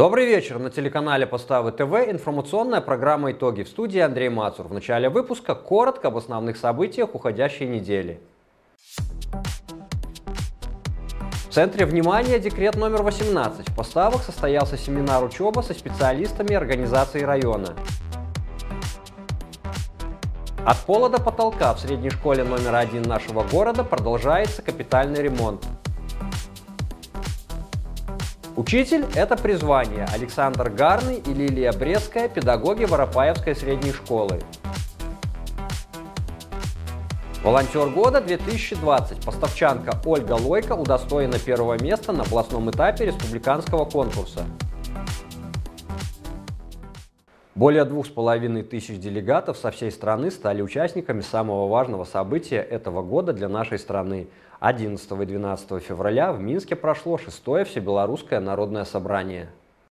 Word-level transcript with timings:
Добрый 0.00 0.24
вечер. 0.24 0.58
На 0.58 0.70
телеканале 0.70 1.26
Поставы 1.26 1.72
ТВ 1.72 1.92
информационная 2.10 2.80
программа 2.80 3.32
«Итоги» 3.32 3.64
в 3.64 3.68
студии 3.68 3.98
Андрей 3.98 4.30
Мацур. 4.30 4.66
В 4.66 4.72
начале 4.72 5.10
выпуска 5.10 5.54
коротко 5.54 6.08
об 6.08 6.16
основных 6.16 6.56
событиях 6.56 7.14
уходящей 7.14 7.66
недели. 7.66 8.18
В 11.50 11.52
центре 11.52 11.84
внимания 11.84 12.38
декрет 12.38 12.76
номер 12.76 13.02
18. 13.02 13.68
В 13.68 13.76
поставах 13.76 14.22
состоялся 14.22 14.78
семинар 14.78 15.22
учеба 15.22 15.60
со 15.60 15.74
специалистами 15.74 16.54
организации 16.54 17.20
района. 17.20 17.76
От 20.64 20.78
пола 20.86 21.10
до 21.10 21.20
потолка 21.20 21.74
в 21.74 21.80
средней 21.80 22.08
школе 22.08 22.42
номер 22.42 22.74
один 22.74 23.02
нашего 23.02 23.42
города 23.42 23.84
продолжается 23.84 24.62
капитальный 24.62 25.22
ремонт. 25.22 25.62
Учитель– 28.60 29.06
это 29.14 29.38
призвание. 29.38 30.06
Александр 30.12 30.68
Гарный 30.68 31.16
и 31.16 31.32
Лилия 31.32 31.72
Брестская– 31.72 32.28
педагоги 32.34 32.84
Воропаевской 32.84 33.56
средней 33.56 33.90
школы. 33.90 34.38
Волонтер 37.42 37.88
года 37.88 38.20
2020. 38.20 39.24
Поставчанка 39.24 39.98
Ольга 40.04 40.34
Лойко 40.34 40.74
удостоена 40.74 41.38
первого 41.38 41.82
места 41.82 42.12
на 42.12 42.22
областном 42.22 42.70
этапе 42.70 43.06
республиканского 43.06 43.86
конкурса. 43.86 44.44
Более 47.56 47.84
двух 47.84 48.06
с 48.06 48.08
половиной 48.08 48.62
тысяч 48.62 49.00
делегатов 49.00 49.58
со 49.58 49.72
всей 49.72 49.90
страны 49.90 50.30
стали 50.30 50.62
участниками 50.62 51.20
самого 51.20 51.68
важного 51.68 52.04
события 52.04 52.60
этого 52.60 53.02
года 53.02 53.32
для 53.32 53.48
нашей 53.48 53.80
страны 53.80 54.28
11 54.60 55.10
и 55.10 55.24
12 55.24 55.82
февраля 55.82 56.32
в 56.32 56.40
Минске 56.40 56.76
прошло 56.76 57.18
шестое 57.18 57.64
Всебелорусское 57.64 58.38
народное 58.38 58.84
собрание. 58.84 59.48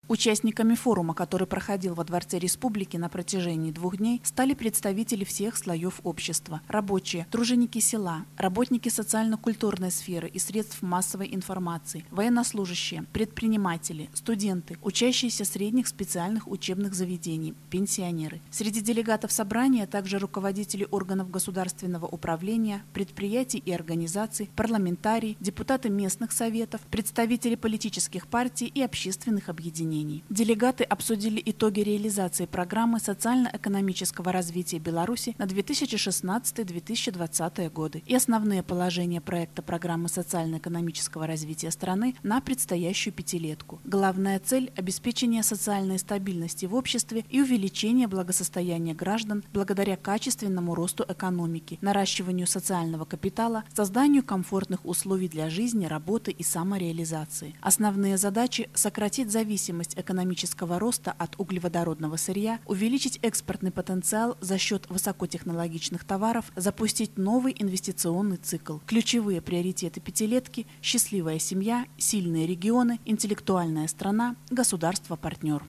Участниками 0.08 0.75
форума, 0.75 1.16
который 1.16 1.48
проходил 1.48 1.95
во 1.95 2.03
Дворце 2.03 2.38
Республики 2.38 2.95
на 2.95 3.09
протяжении 3.09 3.72
двух 3.72 3.98
дней, 3.98 4.22
стали 4.23 4.53
представители 4.53 5.23
всех 5.23 5.58
слоев 5.58 6.00
общества– 6.03 6.62
рабочие, 6.67 7.25
труженики 7.31 7.80
села, 7.80 8.23
работники 8.38 8.88
социально-культурной 8.89 9.89
сферы 9.89 10.28
и 10.28 10.38
средств 10.38 10.84
массовой 10.84 11.34
информации, 11.34 12.06
военнослужащие, 12.12 13.06
предприниматели, 13.14 14.12
студенты, 14.14 14.78
учащиеся 14.84 15.44
средних 15.44 15.88
специальных 15.88 16.47
учебных 16.47 16.94
заведений, 16.94 17.56
пенсионеры. 17.72 18.42
Среди 18.52 18.81
делегатов 18.81 19.31
собрания 19.31 19.88
также 19.88 20.19
руководители 20.19 20.88
органов 20.92 21.31
государственного 21.31 22.06
управления, 22.06 22.84
предприятий 22.94 23.58
и 23.58 23.72
организаций, 23.72 24.52
парламентарии, 24.56 25.36
депутаты 25.40 25.90
местных 25.90 26.31
советов, 26.31 26.81
представители 26.92 27.56
политических 27.56 28.28
партий 28.28 28.67
и 28.67 28.84
общественных 28.84 29.50
объединений 29.50 29.95
изменений. 29.96 30.24
Делегаты 30.30 30.84
обсудили 30.84 31.42
итоги 31.46 31.80
реализации 31.82 32.46
программы 32.46 33.00
социально-экономического 33.00 34.32
развития 34.32 34.80
Беларуси 34.80 35.36
на 35.38 35.44
2016-2020 35.46 37.70
годы 37.70 38.02
и 38.06 38.16
основные 38.16 38.64
положения 38.64 39.22
проекта 39.22 39.62
программы 39.62 40.10
социально-экономического 40.10 41.28
развития 41.28 41.70
страны 41.72 42.16
на 42.24 42.42
предстоящую 42.42 43.14
пятилетку. 43.14 43.80
Главная 43.86 44.40
цель– 44.40 44.74
обеспечение 44.76 45.44
социальной 45.44 46.00
стабильности 46.00 46.66
в 46.66 46.74
обществе 46.75 47.24
и 47.30 47.42
увеличение 47.42 48.08
благосостояния 48.08 48.94
граждан 48.94 49.44
благодаря 49.53 49.98
качественному 49.98 50.75
росту 50.75 51.06
экономики, 51.08 51.78
наращиванию 51.81 52.48
социального 52.48 53.06
капитала, 53.06 53.64
созданию 53.74 54.24
комфортных 54.24 54.86
условий 54.86 55.28
для 55.28 55.50
жизни, 55.50 55.86
работы 55.86 56.31
и 56.31 56.44
самореализации. 56.44 57.56
Основные 57.62 58.18
задачи– 58.18 58.69
сократить 58.74 59.31
зависимость 59.31 59.84
зависимость 59.85 60.00
экономического 60.00 60.79
роста 60.79 61.13
от 61.18 61.35
углеводородного 61.38 62.18
сырья, 62.18 62.59
увеличить 62.66 63.19
экспортный 63.22 63.72
потенциал 63.72 64.38
за 64.41 64.57
счет 64.57 64.90
высокотехнологичных 64.90 66.03
товаров, 66.03 66.46
запустить 66.56 67.18
новый 67.18 67.56
инвестиционный 67.57 68.38
цикл. 68.38 68.78
Ключевые 68.85 69.41
приоритеты 69.41 70.00
пятилетки– 70.00 70.66
счастливая 70.81 71.40
семья, 71.40 71.85
сильные 71.97 72.47
регионы, 72.47 73.00
интеллектуальная 73.06 73.88
страна, 73.88 74.35
государство-партнер. 74.51 75.63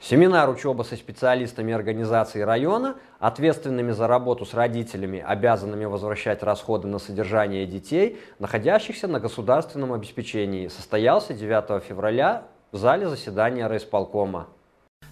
Семинар 0.00 0.48
учеба 0.48 0.84
со 0.84 0.94
специалистами 0.94 1.74
организации 1.74 2.40
района, 2.40 2.94
ответственными 3.18 3.90
за 3.90 4.06
работу 4.06 4.44
с 4.44 4.54
родителями, 4.54 5.24
обязанными 5.26 5.86
возвращать 5.86 6.44
расходы 6.44 6.86
на 6.86 6.98
содержание 6.98 7.66
детей, 7.66 8.16
находящихся 8.38 9.08
на 9.08 9.18
государственном 9.18 9.92
обеспечении, 9.92 10.68
состоялся 10.68 11.34
9 11.34 11.82
февраля 11.82 12.46
в 12.72 12.76
зале 12.76 13.08
заседания 13.08 13.66
райисполкома. 13.66 14.48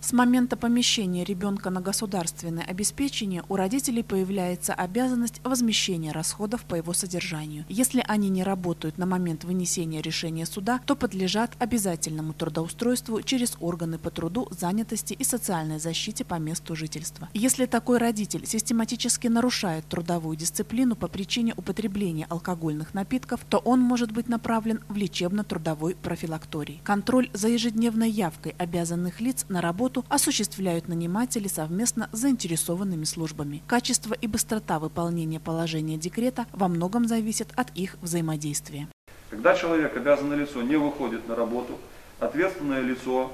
С 0.07 0.13
момента 0.13 0.57
помещения 0.57 1.25
ребенка 1.25 1.69
на 1.69 1.81
государственное 1.81 2.63
обеспечение 2.63 3.43
у 3.49 3.57
родителей 3.57 4.05
появляется 4.05 4.73
обязанность 4.73 5.41
возмещения 5.43 6.13
расходов 6.13 6.63
по 6.65 6.77
его 6.77 6.93
содержанию. 6.93 7.65
Если 7.69 8.05
они 8.07 8.29
не 8.29 8.45
работают 8.45 8.99
на 8.99 9.07
момент 9.07 9.43
вынесения 9.43 10.01
решения 10.01 10.47
суда, 10.47 10.79
то 10.87 10.95
подлежат 10.95 11.57
обязательному 11.59 12.35
трудоустройству 12.35 13.21
через 13.23 13.57
органы 13.59 13.99
по 13.99 14.11
труду, 14.11 14.47
занятости 14.53 15.13
и 15.13 15.25
социальной 15.25 15.81
защите 15.81 16.25
по 16.25 16.37
месту 16.37 16.77
жительства. 16.77 17.29
Если 17.35 17.67
такой 17.67 17.99
родитель 17.99 18.47
систематически 18.47 19.27
нарушает 19.27 19.87
трудовую 19.87 20.37
дисциплину 20.37 20.95
по 20.95 21.09
причине 21.09 21.53
употребления 21.57 22.27
алкогольных 22.29 22.95
напитков, 22.95 23.41
то 23.51 23.59
он 23.59 23.81
может 23.81 24.13
быть 24.13 24.29
направлен 24.29 24.83
в 24.89 24.97
лечебно-трудовой 24.97 25.97
профилакторий. 25.97 26.81
Контроль 26.85 27.29
за 27.33 27.49
ежедневной 27.49 28.09
явкой 28.09 28.55
обязанных 28.57 29.21
лиц 29.21 29.47
на 29.49 29.61
работу 29.61 29.76
работу 29.77 30.07
осуществляют 30.09 30.89
наниматели 30.89 31.49
совместно 31.49 32.09
с 32.11 32.17
заинтересованными 32.21 33.05
службами. 33.05 33.63
Качество 33.67 34.15
и 34.15 34.27
быстрота 34.27 34.79
выполнения 34.79 35.39
положения 35.39 35.99
декрета 35.99 36.47
во 36.53 36.69
многом 36.69 37.07
зависят 37.07 37.49
от 37.57 37.69
их 37.75 37.97
взаимодействия. 38.01 38.89
Когда 39.29 39.55
человек, 39.55 39.95
обязанное 39.95 40.39
лицо, 40.39 40.63
не 40.63 40.77
выходит 40.77 41.29
на 41.29 41.35
работу, 41.37 41.79
ответственное 42.21 42.81
лицо 42.81 43.31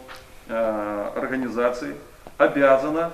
э, 0.48 1.12
организации 1.14 1.94
обязано 2.38 3.12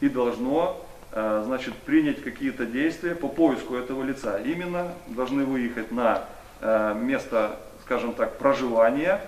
и 0.00 0.08
должно 0.08 0.82
э, 1.12 1.42
значит, 1.44 1.74
принять 1.74 2.22
какие-то 2.22 2.64
действия 2.64 3.14
по 3.14 3.28
поиску 3.28 3.74
этого 3.74 4.02
лица. 4.02 4.38
Именно 4.38 4.88
должны 5.08 5.44
выехать 5.44 5.92
на 5.92 6.24
э, 6.62 6.94
место, 6.94 7.58
скажем 7.84 8.14
так, 8.14 8.38
проживания 8.38 9.20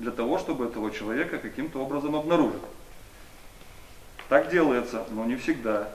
для 0.00 0.10
того, 0.10 0.38
чтобы 0.38 0.64
этого 0.64 0.90
человека 0.90 1.38
каким-то 1.38 1.78
образом 1.78 2.16
обнаружить. 2.16 2.62
Так 4.28 4.50
делается, 4.50 5.04
но 5.10 5.24
не 5.24 5.36
всегда. 5.36 5.88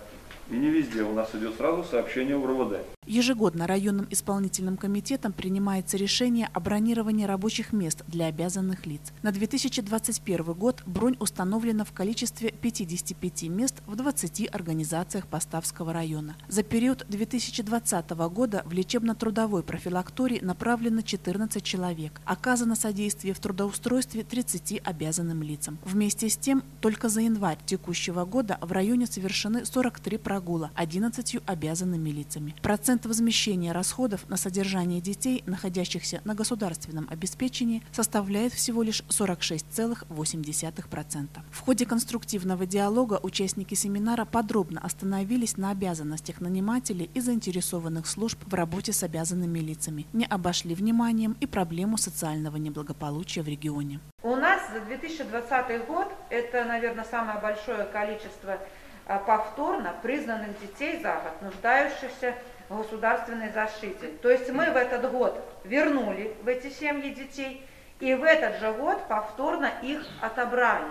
И 0.50 0.56
не 0.56 0.70
везде 0.70 1.04
у 1.04 1.14
нас 1.14 1.34
идет 1.34 1.56
сразу 1.56 1.84
сообщение 1.84 2.38
в 2.38 2.46
РОВД. 2.46 2.78
Ежегодно 3.06 3.68
районным 3.68 4.08
исполнительным 4.09 4.78
комитетом 4.78 5.34
принимается 5.34 5.98
решение 5.98 6.50
о 6.54 6.59
бронировании 6.59 7.26
рабочих 7.26 7.74
мест 7.74 8.04
для 8.08 8.28
обязанных 8.28 8.86
лиц. 8.86 9.02
На 9.24 9.32
2021 9.32 10.53
год 10.53 10.84
бронь 10.86 11.18
установлена 11.20 11.84
в 11.84 11.92
количестве 11.92 12.52
55 12.52 13.44
мест 13.44 13.82
в 13.88 13.96
20 13.96 14.53
организациях 14.53 15.28
Поставского 15.28 15.92
района. 15.92 16.36
За 16.48 16.64
период 16.64 17.06
2020 17.09 18.12
года 18.12 18.64
в 18.66 18.72
лечебно-трудовой 18.72 19.64
профилактории 19.64 20.40
направлено 20.41 21.02
14 21.02 21.62
человек. 21.62 22.22
Оказано 22.26 22.76
содействие 22.76 23.34
в 23.34 23.40
трудоустройстве 23.40 24.23
30 24.23 24.82
обязанным 24.84 25.44
лицам. 25.44 25.78
Вместе 25.84 26.29
с 26.29 26.38
тем, 26.38 26.64
только 26.79 27.09
за 27.09 27.22
январь 27.22 27.59
текущего 27.66 28.23
года 28.26 28.58
в 28.62 28.72
районе 28.72 29.08
совершены 29.08 29.66
43 29.66 30.17
прогула 30.43 30.72
11 30.75 31.37
обязанными 31.45 32.09
лицами. 32.09 32.53
Процент 32.61 33.05
возмещения 33.05 33.72
расходов 33.72 34.29
на 34.29 34.35
содержание 34.35 34.99
детей, 34.99 35.41
находящихся 35.45 36.19
на 36.25 36.35
государственном 36.35 37.07
обеспечении, 37.09 37.81
составляет 37.93 38.51
всего 38.51 38.84
лишь 38.84 39.03
46,8%. 39.09 41.28
В 41.49 41.59
ходе 41.61 41.85
конструктивного 41.85 42.66
диалога 42.66 43.22
участники 43.23 43.75
семинара 43.75 44.25
подробно 44.25 44.81
остановились 44.81 45.55
на 45.55 45.72
обязанностях 45.72 46.41
нанимателей 46.41 47.09
и 47.13 47.22
заинтересованных 47.22 48.05
служб 48.05 48.37
в 48.45 48.53
работе 48.53 48.91
с 48.91 49.01
обязанными 49.03 49.59
лицами, 49.59 50.05
не 50.11 50.25
обошли 50.25 50.75
вниманием 50.75 51.37
и 51.40 51.45
проблему 51.45 51.97
социального 51.97 52.57
неблагополучия 52.57 53.43
в 53.43 53.47
регионе. 53.47 54.01
У 54.23 54.35
нас 54.35 54.61
за 54.73 54.81
2020 54.81 55.87
год 55.87 56.11
это, 56.29 56.66
наверное, 56.66 57.05
самое 57.05 57.40
большое 57.40 57.85
количество 57.85 58.59
повторно 59.05 59.94
признанных 60.02 60.59
детей 60.59 61.02
за 61.02 61.14
год, 61.14 61.41
нуждающихся 61.41 62.35
государственной 62.70 63.52
защите. 63.52 64.08
То 64.22 64.29
есть 64.29 64.50
мы 64.50 64.72
в 64.72 64.78
этот 64.78 65.11
год 65.11 65.44
вернули 65.64 66.35
в 66.41 66.47
эти 66.47 66.70
семьи 66.70 67.14
детей, 67.14 67.67
и 68.00 68.14
в 68.16 68.23
этот 68.23 68.59
же 68.59 68.72
год 68.73 69.08
повторно 69.08 69.70
их 69.82 70.05
отобрали. 70.22 70.88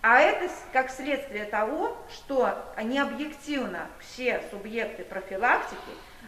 А 0.00 0.20
это 0.20 0.48
как 0.72 0.90
следствие 0.90 1.44
того, 1.44 1.96
что 2.12 2.56
необъективно 2.82 3.86
все 3.98 4.42
субъекты 4.50 5.02
профилактики 5.04 5.78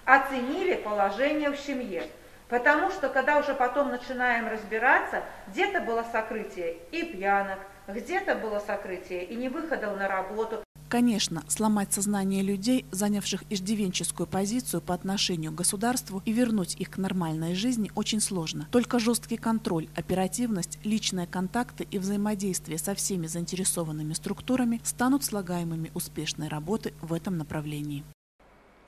оценили 0.05 0.75
положение 0.75 1.51
в 1.51 1.57
семье. 1.57 2.05
Потому 2.49 2.91
что 2.91 3.09
когда 3.09 3.39
уже 3.39 3.55
потом 3.55 3.91
начинаем 3.91 4.49
разбираться, 4.49 5.23
где-то 5.47 5.81
было 5.83 6.05
сокрытие 6.11 6.79
и 6.91 7.05
пьянок, 7.05 7.61
где-то 7.87 8.35
было 8.35 8.59
сокрытие 8.59 9.25
и 9.25 9.37
не 9.37 9.49
выходил 9.49 9.95
на 9.95 10.09
работу. 10.09 10.65
Конечно, 10.91 11.45
сломать 11.47 11.93
сознание 11.93 12.43
людей, 12.43 12.85
занявших 12.91 13.45
иждивенческую 13.49 14.27
позицию 14.27 14.83
по 14.83 14.93
отношению 14.93 15.53
к 15.53 15.55
государству 15.55 16.21
и 16.25 16.33
вернуть 16.33 16.75
их 16.81 16.91
к 16.91 16.99
нормальной 16.99 17.55
жизни 17.55 17.93
очень 17.95 18.21
сложно. 18.21 18.67
Только 18.73 18.99
жесткий 18.99 19.37
контроль, 19.37 19.87
оперативность, 19.95 20.81
личные 20.83 21.29
контакты 21.29 21.87
и 21.89 21.99
взаимодействие 22.01 22.77
со 22.77 22.97
всеми 22.97 23.29
заинтересованными 23.29 24.15
структурами 24.15 24.81
станут 24.83 25.23
слагаемыми 25.23 25.93
успешной 25.95 26.49
работы 26.49 26.93
в 27.03 27.13
этом 27.13 27.39
направлении. 27.39 28.03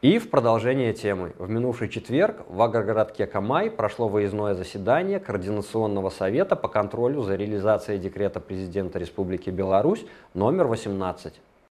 И 0.01 0.19
в 0.19 0.29
продолжение 0.29 0.95
темы. 0.95 1.35
В 1.39 1.49
минувший 1.49 1.89
четверг 1.89 2.45
в 2.49 2.61
агрогородке 2.61 3.29
Камай 3.29 3.71
прошло 3.71 4.09
выездное 4.09 4.55
заседание 4.55 5.21
Координационного 5.21 6.11
совета 6.11 6.57
по 6.57 6.67
контролю 6.67 7.23
за 7.23 7.37
реализацией 7.37 8.01
декрета 8.01 8.41
президента 8.41 8.99
Республики 8.99 9.51
Беларусь 9.51 10.05
номер 10.35 10.67
18. 10.67 11.35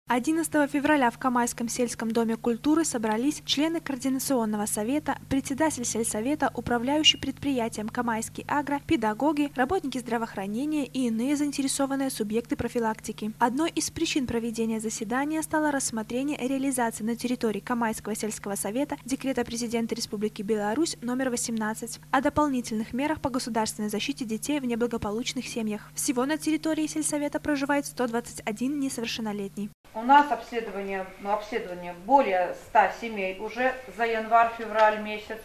11 0.10 0.72
февраля 0.72 1.12
в 1.12 1.18
Камайском 1.18 1.68
сельском 1.68 2.12
доме 2.12 2.38
культуры 2.38 2.86
собрались 2.86 3.42
члены 3.44 3.82
Координационного 3.82 4.66
совета, 4.66 5.18
председатель 5.28 5.84
сельсовета, 5.84 6.50
управляющий 6.54 7.18
предприятием 7.18 7.90
Камайский 7.90 8.46
агро, 8.48 8.80
педагоги, 8.88 9.52
работники 9.56 9.98
здравоохранения 9.98 10.86
и 10.86 11.08
иные 11.08 11.36
заинтересованные 11.36 12.10
субъекты 12.10 12.56
профилактики. 12.56 13.34
Одной 13.38 13.70
из 13.72 13.92
причин 13.92 14.28
проведения 14.28 14.80
заседания 14.80 15.42
стало 15.42 15.72
рассмотрение 15.74 16.38
реализации 16.38 17.04
на 17.04 17.18
территории 17.18 17.60
Камайского 17.60 18.16
сельского 18.16 18.56
совета 18.56 18.96
декрета 19.04 19.44
президента 19.44 19.94
Республики 19.94 20.42
Беларусь 20.42 20.96
номер 21.02 21.32
18 21.32 22.00
о 22.12 22.22
дополнительных 22.22 22.94
мерах 22.94 23.20
по 23.20 23.30
государственной 23.30 23.90
защите 23.90 24.24
детей 24.24 24.62
в 24.62 24.66
неблагополучных 24.66 25.46
семьях. 25.46 25.92
Всего 25.96 26.26
на 26.26 26.38
территории 26.38 26.88
сельсовета 26.88 27.42
проживает 27.42 27.86
121 27.86 28.80
несовершеннолетний. 28.80 29.70
У 29.98 30.04
нас 30.04 30.32
обследование, 30.32 31.08
ну, 31.22 31.32
обследование 31.32 31.94
более 32.06 32.54
100 32.70 32.80
семей 33.02 33.40
уже 33.40 33.74
за 33.98 34.06
январь-февраль 34.06 35.02
месяц, 35.02 35.40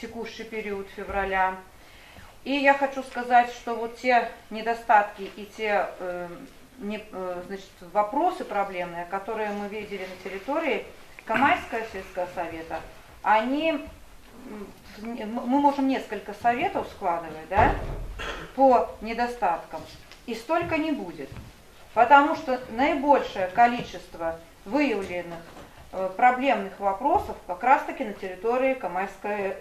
текущий 0.00 0.44
период 0.44 0.88
февраля. 0.96 1.56
И 2.42 2.52
я 2.52 2.72
хочу 2.72 3.02
сказать, 3.02 3.50
что 3.50 3.74
вот 3.74 3.98
те 3.98 4.30
недостатки 4.48 5.30
и 5.36 5.44
те 5.54 5.90
э, 5.98 6.28
не, 6.78 7.04
э, 7.12 7.42
значит, 7.48 7.68
вопросы 7.92 8.46
проблемные, 8.46 9.04
которые 9.10 9.50
мы 9.50 9.68
видели 9.68 10.06
на 10.06 10.24
территории 10.24 10.86
Камайского 11.26 11.82
сельского 11.92 12.28
совета, 12.34 12.80
они, 13.22 13.86
мы 14.96 15.60
можем 15.60 15.86
несколько 15.86 16.32
советов 16.32 16.88
складывать 16.96 17.48
да, 17.50 17.74
по 18.56 18.88
недостаткам, 19.02 19.82
и 20.24 20.34
столько 20.34 20.78
не 20.78 20.92
будет. 20.92 21.28
Потому 21.98 22.36
что 22.36 22.60
наибольшее 22.70 23.48
количество 23.48 24.38
выявленных 24.64 25.40
э, 25.90 26.08
проблемных 26.16 26.78
вопросов 26.78 27.36
как 27.48 27.64
раз-таки 27.64 28.04
на 28.04 28.12
территории 28.12 28.74
Камайской 28.74 29.54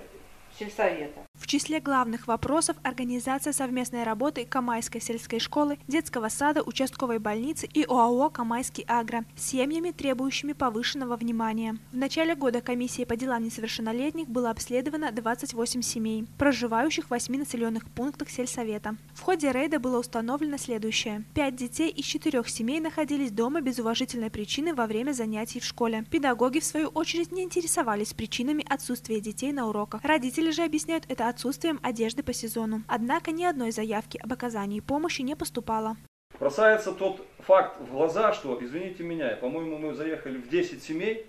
сельсовета. 0.59 1.26
В 1.47 1.49
числе 1.49 1.79
главных 1.79 2.27
вопросов 2.27 2.75
организация 2.83 3.53
совместной 3.53 4.03
работы 4.03 4.43
Камайской 4.43 4.99
сельской 4.99 5.39
школы, 5.39 5.79
детского 5.87 6.27
сада, 6.27 6.61
участковой 6.61 7.19
больницы 7.19 7.69
и 7.73 7.85
ОАО 7.85 8.29
«Камайский 8.31 8.83
агро» 8.85 9.23
с 9.37 9.45
семьями, 9.45 9.91
требующими 9.91 10.51
повышенного 10.51 11.15
внимания. 11.15 11.77
В 11.93 11.95
начале 11.95 12.35
года 12.35 12.59
комиссией 12.59 13.05
по 13.05 13.15
делам 13.15 13.45
несовершеннолетних 13.45 14.27
было 14.27 14.49
обследовано 14.49 15.13
28 15.13 15.81
семей, 15.83 16.27
проживающих 16.37 17.05
в 17.05 17.11
8 17.11 17.37
населенных 17.37 17.89
пунктах 17.91 18.29
сельсовета. 18.29 18.97
В 19.13 19.21
ходе 19.21 19.49
рейда 19.53 19.79
было 19.79 19.99
установлено 19.99 20.57
следующее. 20.57 21.23
Пять 21.33 21.55
детей 21.55 21.89
из 21.89 22.03
четырех 22.03 22.49
семей 22.49 22.81
находились 22.81 23.31
дома 23.31 23.61
без 23.61 23.79
уважительной 23.79 24.29
причины 24.29 24.73
во 24.73 24.85
время 24.85 25.13
занятий 25.13 25.61
в 25.61 25.63
школе. 25.63 26.03
Педагоги, 26.11 26.59
в 26.59 26.65
свою 26.65 26.89
очередь, 26.89 27.31
не 27.31 27.43
интересовались 27.43 28.13
причинами 28.13 28.65
отсутствия 28.67 29.21
детей 29.21 29.53
на 29.53 29.69
уроках. 29.69 30.03
Родители 30.03 30.51
же 30.51 30.63
объясняют 30.63 31.05
это 31.07 31.36
отсутствием 31.37 31.79
одежды 31.83 32.23
по 32.23 32.33
сезону. 32.33 32.81
Однако 32.87 33.29
ни 33.29 33.43
одной 33.43 33.69
заявки 33.69 34.17
об 34.17 34.33
оказании 34.33 34.79
помощи 34.79 35.21
не 35.21 35.35
поступало. 35.35 35.95
Бросается 36.39 36.91
тот 36.93 37.23
факт 37.37 37.79
в 37.79 37.91
глаза, 37.91 38.33
что, 38.33 38.57
извините 38.59 39.03
меня, 39.03 39.35
по-моему, 39.35 39.77
мы 39.77 39.93
заехали 39.93 40.39
в 40.39 40.49
10 40.49 40.81
семей, 40.81 41.27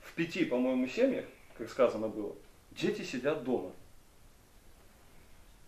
в 0.00 0.12
5, 0.12 0.50
по-моему, 0.50 0.86
семьях, 0.86 1.24
как 1.56 1.70
сказано 1.70 2.08
было, 2.08 2.34
дети 2.72 3.02
сидят 3.02 3.42
дома. 3.42 3.70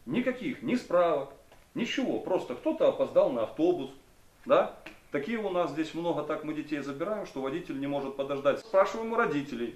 Никаких, 0.04 0.62
ни 0.62 0.74
справок, 0.74 1.30
ничего, 1.74 2.20
просто 2.20 2.56
кто-то 2.56 2.88
опоздал 2.88 3.32
на 3.32 3.44
автобус, 3.44 3.90
да? 4.44 4.76
Такие 5.10 5.38
у 5.38 5.48
нас 5.48 5.70
здесь 5.70 5.94
много, 5.94 6.22
так 6.22 6.44
мы 6.44 6.52
детей 6.52 6.80
забираем, 6.80 7.24
что 7.24 7.40
водитель 7.40 7.80
не 7.80 7.86
может 7.86 8.16
подождать. 8.16 8.60
Спрашиваем 8.60 9.14
у 9.14 9.16
родителей, 9.16 9.74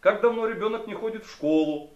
как 0.00 0.22
давно 0.22 0.46
ребенок 0.46 0.86
не 0.86 0.94
ходит 0.94 1.26
в 1.26 1.30
школу, 1.30 1.90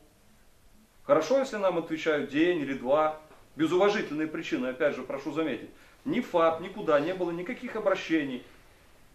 Хорошо, 1.11 1.41
если 1.41 1.57
нам 1.57 1.77
отвечают 1.77 2.31
день 2.31 2.61
или 2.61 2.73
два, 2.73 3.19
без 3.57 3.73
уважительной 3.73 4.29
причины, 4.29 4.69
опять 4.69 4.95
же, 4.95 5.03
прошу 5.03 5.33
заметить. 5.33 5.69
Ни 6.05 6.21
ФАП, 6.21 6.61
никуда 6.61 7.01
не 7.01 7.15
было 7.15 7.33
никаких 7.33 7.75
обращений. 7.75 8.45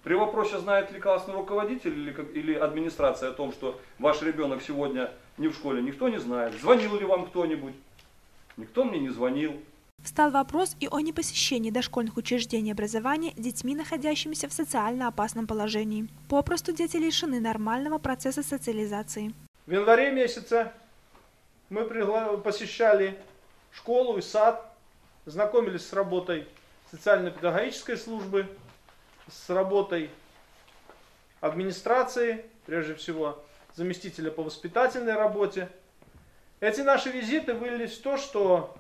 При 0.03 0.13
вопросе, 0.13 0.59
знает 0.59 0.91
ли 0.91 0.99
классный 0.99 1.35
руководитель 1.35 1.97
или, 1.97 2.13
или 2.33 2.53
администрация 2.53 3.29
о 3.29 3.31
том, 3.31 3.53
что 3.53 3.79
ваш 3.97 4.21
ребенок 4.23 4.61
сегодня 4.61 5.09
не 5.37 5.47
в 5.47 5.53
школе, 5.53 5.81
никто 5.81 6.09
не 6.09 6.19
знает. 6.19 6.53
Звонил 6.59 6.99
ли 6.99 7.05
вам 7.05 7.27
кто-нибудь? 7.27 7.75
Никто 8.57 8.83
мне 8.83 8.99
не 8.99 9.09
звонил. 9.09 9.53
Встал 10.03 10.31
вопрос 10.31 10.75
и 10.81 10.89
о 10.91 10.99
непосещении 10.99 11.71
дошкольных 11.71 12.17
учреждений 12.17 12.73
образования 12.73 13.31
детьми, 13.37 13.73
находящимися 13.73 14.49
в 14.49 14.51
социально 14.51 15.07
опасном 15.07 15.47
положении. 15.47 16.09
Попросту 16.27 16.73
дети 16.73 16.97
лишены 16.97 17.39
нормального 17.39 17.99
процесса 17.99 18.43
социализации. 18.43 19.31
В 19.65 19.71
январе 19.71 20.11
месяце 20.11 20.73
мы 21.69 21.85
посещали 22.37 23.19
школу 23.71 24.17
и 24.17 24.21
сад, 24.21 24.71
знакомились 25.25 25.87
с 25.87 25.93
работой 25.93 26.47
социально-педагогической 26.91 27.97
службы, 27.97 28.47
с 29.27 29.49
работой 29.49 30.09
администрации, 31.41 32.45
прежде 32.65 32.95
всего 32.95 33.43
заместителя 33.73 34.31
по 34.31 34.43
воспитательной 34.43 35.15
работе. 35.15 35.69
Эти 36.59 36.81
наши 36.81 37.09
визиты 37.09 37.53
вылились 37.53 37.97
в 37.97 38.01
то, 38.01 38.17
что 38.17 38.75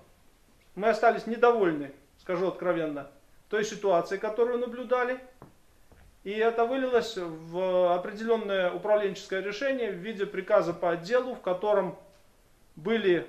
мы 0.75 0.89
остались 0.89 1.27
недовольны, 1.27 1.91
скажу 2.21 2.47
откровенно, 2.47 3.09
той 3.49 3.65
ситуацией, 3.65 4.19
которую 4.19 4.59
наблюдали. 4.59 5.19
И 6.23 6.31
это 6.31 6.65
вылилось 6.65 7.17
в 7.17 7.93
определенное 7.93 8.71
управленческое 8.71 9.41
решение 9.41 9.91
в 9.91 9.95
виде 9.95 10.25
приказа 10.25 10.73
по 10.73 10.91
отделу, 10.91 11.35
в 11.35 11.41
котором 11.41 11.97
были 12.75 13.27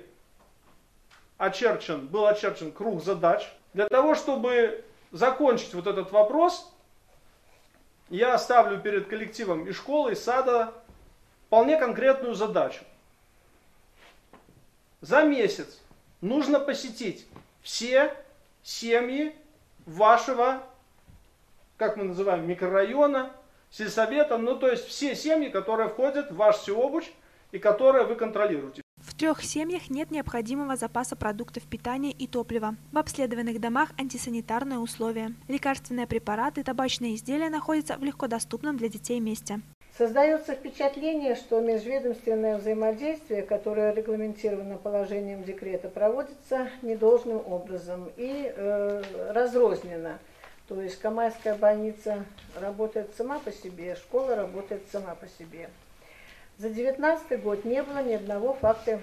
очерчен, 1.37 2.07
был 2.07 2.25
очерчен 2.25 2.71
круг 2.71 3.03
задач. 3.03 3.47
Для 3.73 3.87
того, 3.87 4.15
чтобы 4.15 4.83
закончить 5.11 5.73
вот 5.73 5.87
этот 5.87 6.11
вопрос, 6.11 6.71
я 8.09 8.33
оставлю 8.33 8.79
перед 8.79 9.07
коллективом 9.07 9.67
и 9.67 9.71
школы, 9.71 10.13
и 10.13 10.15
сада 10.15 10.73
вполне 11.47 11.77
конкретную 11.77 12.35
задачу. 12.35 12.83
За 15.01 15.23
месяц 15.23 15.79
нужно 16.21 16.59
посетить 16.59 17.27
все 17.61 18.15
семьи 18.63 19.35
вашего, 19.85 20.63
как 21.77 21.97
мы 21.97 22.05
называем, 22.05 22.47
микрорайона, 22.47 23.31
сельсовета, 23.69 24.37
ну 24.37 24.57
то 24.57 24.67
есть 24.69 24.87
все 24.87 25.15
семьи, 25.15 25.49
которые 25.49 25.89
входят 25.89 26.31
в 26.31 26.35
ваш 26.35 26.57
Сиобуч 26.57 27.05
и 27.51 27.59
которые 27.59 28.05
вы 28.05 28.15
контролируете. 28.15 28.81
Трех 29.17 29.43
семьях 29.43 29.89
нет 29.89 30.11
необходимого 30.11 30.75
запаса 30.75 31.15
продуктов 31.15 31.63
питания 31.63 32.11
и 32.11 32.27
топлива. 32.27 32.75
В 32.91 32.99
обследованных 32.99 33.59
домах 33.59 33.89
антисанитарные 33.97 34.77
условия. 34.77 35.33
Лекарственные 35.47 36.05
препараты, 36.05 36.63
табачные 36.63 37.15
изделия 37.15 37.49
находятся 37.49 37.97
в 37.97 38.03
легкодоступном 38.03 38.77
для 38.77 38.89
детей 38.89 39.19
месте. 39.19 39.61
Создается 39.97 40.53
впечатление, 40.53 41.33
что 41.33 41.59
межведомственное 41.61 42.59
взаимодействие, 42.59 43.41
которое 43.41 43.91
регламентировано 43.91 44.77
положением 44.77 45.43
декрета, 45.43 45.89
проводится 45.89 46.69
недолжным 46.83 47.41
образом 47.43 48.11
и 48.17 48.53
э, 48.55 49.01
разрозненно. 49.33 50.19
То 50.67 50.79
есть 50.79 50.99
Камайская 50.99 51.55
больница 51.55 52.23
работает 52.61 53.09
сама 53.17 53.39
по 53.39 53.51
себе, 53.51 53.95
школа 53.95 54.35
работает 54.35 54.83
сама 54.91 55.15
по 55.15 55.25
себе. 55.27 55.69
За 56.59 56.69
2019 56.69 57.43
год 57.43 57.65
не 57.65 57.83
было 57.83 58.01
ни 58.01 58.13
одного 58.13 58.55
факта 58.55 58.99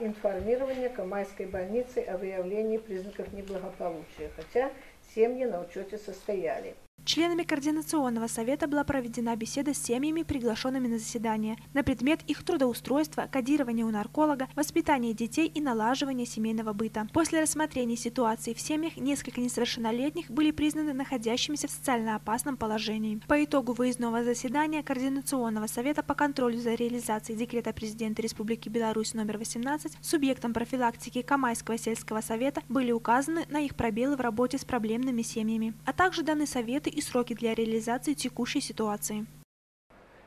информирования 0.00 0.88
Камайской 0.88 1.46
больницы 1.46 1.98
о 1.98 2.18
выявлении 2.18 2.78
признаков 2.78 3.32
неблагополучия, 3.32 4.28
хотя 4.34 4.72
семьи 5.14 5.44
на 5.44 5.60
учете 5.60 5.98
состояли. 5.98 6.74
Членами 7.06 7.44
Координационного 7.44 8.26
совета 8.26 8.66
была 8.66 8.82
проведена 8.82 9.36
беседа 9.36 9.72
с 9.72 9.78
семьями, 9.78 10.24
приглашенными 10.24 10.88
на 10.88 10.98
заседание, 10.98 11.56
на 11.72 11.84
предмет 11.84 12.22
их 12.26 12.42
трудоустройства, 12.42 13.28
кодирования 13.30 13.86
у 13.86 13.90
нарколога, 13.90 14.48
воспитания 14.56 15.14
детей 15.14 15.46
и 15.46 15.60
налаживания 15.60 16.26
семейного 16.26 16.72
быта. 16.72 17.06
После 17.12 17.40
рассмотрения 17.40 17.96
ситуации 17.96 18.54
в 18.54 18.60
семьях 18.60 18.96
несколько 18.96 19.40
несовершеннолетних 19.40 20.28
были 20.32 20.50
признаны 20.50 20.94
находящимися 20.94 21.68
в 21.68 21.70
социально 21.70 22.16
опасном 22.16 22.56
положении. 22.56 23.20
По 23.28 23.44
итогу 23.44 23.72
выездного 23.72 24.24
заседания 24.24 24.82
Координационного 24.82 25.68
совета 25.68 26.02
по 26.02 26.14
контролю 26.14 26.58
за 26.58 26.74
реализацией 26.74 27.38
декрета 27.38 27.72
президента 27.72 28.20
Республики 28.20 28.68
Беларусь 28.68 29.14
номер 29.14 29.38
18 29.38 29.96
субъектам 30.00 30.52
профилактики 30.52 31.22
Камайского 31.22 31.78
сельского 31.78 32.20
совета 32.20 32.62
были 32.68 32.90
указаны 32.90 33.46
на 33.48 33.60
их 33.60 33.76
пробелы 33.76 34.16
в 34.16 34.20
работе 34.20 34.58
с 34.58 34.64
проблемными 34.64 35.22
семьями, 35.22 35.72
а 35.84 35.92
также 35.92 36.24
даны 36.24 36.48
советы 36.48 36.95
и 36.96 37.02
сроки 37.02 37.34
для 37.34 37.54
реализации 37.54 38.14
текущей 38.14 38.60
ситуации. 38.60 39.26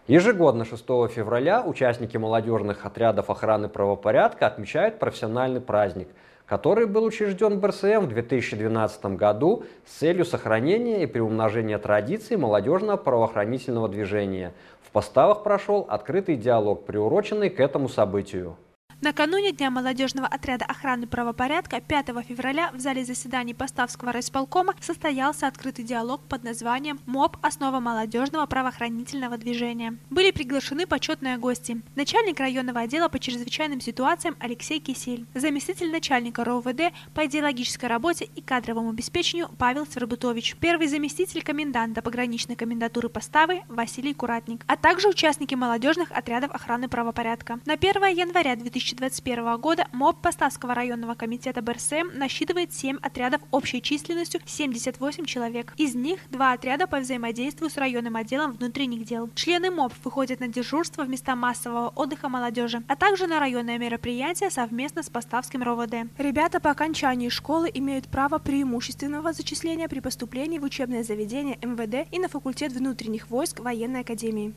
Ежегодно 0.08 0.66
6 0.66 0.86
февраля 1.12 1.64
участники 1.64 2.18
молодежных 2.18 2.86
отрядов 2.86 3.30
охраны 3.30 3.70
правопорядка 3.70 4.48
отмечают 4.48 5.00
профессиональный 5.00 5.62
праздник, 5.62 6.08
который 6.46 6.86
был 6.86 7.04
учрежден 7.04 7.60
БРСМ 7.60 8.06
в 8.06 8.10
2012 8.10 9.06
году 9.18 9.66
с 9.86 10.00
целью 10.00 10.26
сохранения 10.26 11.04
и 11.04 11.08
приумножения 11.08 11.78
традиций 11.78 12.38
молодежного 12.38 12.98
правоохранительного 12.98 13.90
движения. 13.90 14.54
В 14.82 14.92
поставах 14.92 15.44
прошел 15.44 15.86
открытый 15.90 16.36
диалог, 16.36 16.86
приуроченный 16.86 17.50
к 17.50 17.60
этому 17.60 17.90
событию. 17.90 18.58
Накануне 19.02 19.54
Дня 19.54 19.72
молодежного 19.72 20.28
отряда 20.28 20.66
охраны 20.66 21.08
правопорядка 21.08 21.80
5 21.80 22.08
февраля 22.28 22.70
в 22.74 22.82
зале 22.82 23.06
заседаний 23.06 23.54
Поставского 23.54 24.12
райисполкома 24.12 24.74
состоялся 24.82 25.48
открытый 25.48 25.86
диалог 25.86 26.22
под 26.24 26.44
названием 26.44 27.00
«МОП. 27.06 27.38
Основа 27.42 27.80
молодежного 27.80 28.46
правоохранительного 28.46 29.38
движения». 29.38 29.98
Были 30.10 30.32
приглашены 30.32 30.86
почетные 30.86 31.38
гости. 31.38 31.82
Начальник 31.96 32.42
районного 32.42 32.82
отдела 32.82 33.08
по 33.08 33.20
чрезвычайным 33.20 33.80
ситуациям 33.80 34.36
Алексей 34.38 34.82
Кисель, 34.82 35.26
заместитель 35.34 35.92
начальника 35.92 36.44
РОВД 36.44 36.92
по 37.14 37.26
идеологической 37.26 37.88
работе 37.88 38.26
и 38.36 38.42
кадровому 38.42 38.90
обеспечению 38.90 39.50
Павел 39.58 39.88
Свербутович, 39.88 40.58
первый 40.60 40.88
заместитель 40.88 41.42
коменданта 41.42 42.02
пограничной 42.02 42.58
комендатуры 42.58 43.08
Поставы 43.08 43.62
Василий 43.70 44.14
Куратник, 44.14 44.66
а 44.68 44.76
также 44.76 45.08
участники 45.08 45.56
молодежных 45.56 46.12
отрядов 46.12 46.52
охраны 46.52 46.90
правопорядка. 46.90 47.62
На 47.66 47.76
1 47.76 47.92
января 48.08 48.58
2000 48.58 48.89
2021 48.96 49.58
года 49.58 49.88
МОП 49.92 50.22
Поставского 50.22 50.74
районного 50.74 51.16
комитета 51.16 51.62
БРСМ 51.62 52.12
насчитывает 52.14 52.74
7 52.74 52.98
отрядов 53.02 53.42
общей 53.52 53.82
численностью 53.82 54.42
78 54.46 55.26
человек. 55.26 55.74
Из 55.78 55.96
них 55.96 56.20
два 56.30 56.54
отряда 56.54 56.88
по 56.88 57.00
взаимодействию 57.00 57.70
с 57.70 57.78
районным 57.78 58.16
отделом 58.16 58.54
внутренних 58.54 59.06
дел. 59.06 59.30
Члены 59.36 59.72
МОП 59.72 59.94
выходят 60.04 60.40
на 60.40 60.48
дежурство 60.48 61.04
в 61.04 61.10
места 61.10 61.36
массового 61.36 61.90
отдыха 61.90 62.30
молодежи, 62.30 62.84
а 62.88 62.96
также 62.96 63.28
на 63.28 63.40
районные 63.40 63.78
мероприятия 63.78 64.50
совместно 64.50 65.04
с 65.04 65.10
Поставским 65.10 65.64
РОВД. 65.64 66.10
Ребята 66.18 66.60
по 66.60 66.72
окончании 66.72 67.30
школы 67.30 67.70
имеют 67.74 68.08
право 68.08 68.40
преимущественного 68.40 69.34
зачисления 69.34 69.88
при 69.88 70.00
поступлении 70.00 70.60
в 70.60 70.64
учебное 70.64 71.04
заведение 71.04 71.58
МВД 71.62 72.08
и 72.12 72.20
на 72.20 72.28
факультет 72.28 72.72
внутренних 72.72 73.30
войск 73.30 73.60
военной 73.60 74.02
академии. 74.02 74.54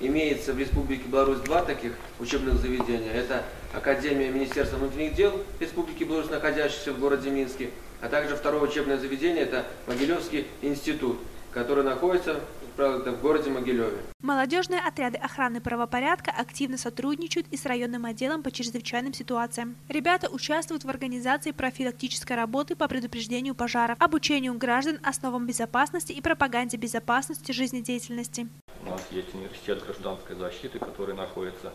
Имеется 0.00 0.52
в 0.52 0.58
Республике 0.58 1.04
Беларусь 1.06 1.38
два 1.38 1.62
таких 1.62 1.92
учебных 2.18 2.54
заведения. 2.60 3.12
Это 3.12 3.44
Академия 3.72 4.28
Министерства 4.30 4.76
внутренних 4.76 5.14
дел 5.14 5.40
Республики 5.60 6.04
Беларусь, 6.04 6.30
находящаяся 6.30 6.92
в 6.92 6.98
городе 6.98 7.30
Минске, 7.30 7.70
а 8.00 8.08
также 8.08 8.36
второе 8.36 8.62
учебное 8.62 8.98
заведение– 8.98 9.42
это 9.44 9.64
Могилевский 9.86 10.46
институт, 10.62 11.18
который 11.52 11.84
находится 11.84 12.40
правда, 12.76 13.12
в 13.12 13.20
городе 13.20 13.50
Могилеве. 13.50 13.98
Молодежные 14.20 14.80
отряды 14.80 15.18
охраны 15.18 15.60
правопорядка 15.60 16.30
активно 16.30 16.78
сотрудничают 16.78 17.46
и 17.50 17.56
с 17.56 17.66
районным 17.66 18.04
отделом 18.04 18.42
по 18.42 18.50
чрезвычайным 18.50 19.12
ситуациям. 19.12 19.76
Ребята 19.88 20.28
участвуют 20.28 20.84
в 20.84 20.88
организации 20.88 21.50
профилактической 21.52 22.36
работы 22.36 22.76
по 22.76 22.88
предупреждению 22.88 23.54
пожаров, 23.54 23.96
обучению 24.00 24.54
граждан 24.54 24.98
основам 25.02 25.46
безопасности 25.46 26.12
и 26.12 26.20
пропаганде 26.20 26.76
безопасности 26.76 27.52
жизнедеятельности. 27.52 28.48
У 28.84 28.90
нас 28.90 29.02
есть 29.10 29.34
университет 29.34 29.82
гражданской 29.84 30.36
защиты, 30.36 30.78
который 30.78 31.14
находится 31.14 31.72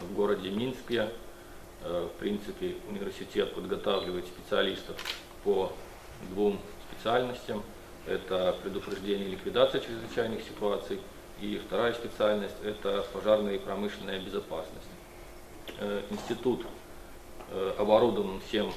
в 0.00 0.14
городе 0.14 0.50
Минске. 0.50 1.10
Э, 1.82 2.08
в 2.12 2.18
принципе, 2.18 2.76
университет 2.88 3.54
подготавливает 3.54 4.26
специалистов 4.26 4.96
по 5.44 5.72
двум 6.30 6.58
специальностям. 6.90 7.62
Это 8.08 8.56
предупреждение 8.62 9.28
и 9.28 9.30
ликвидация 9.32 9.80
чрезвычайных 9.80 10.42
ситуаций. 10.42 10.98
И 11.40 11.60
вторая 11.64 11.92
специальность– 11.92 12.56
это 12.64 13.04
пожарная 13.12 13.54
и 13.54 13.58
промышленная 13.58 14.18
безопасность. 14.18 14.88
Э, 15.78 16.02
институт 16.10 16.66
э, 17.50 17.74
оборудован 17.78 18.40
всем 18.48 18.72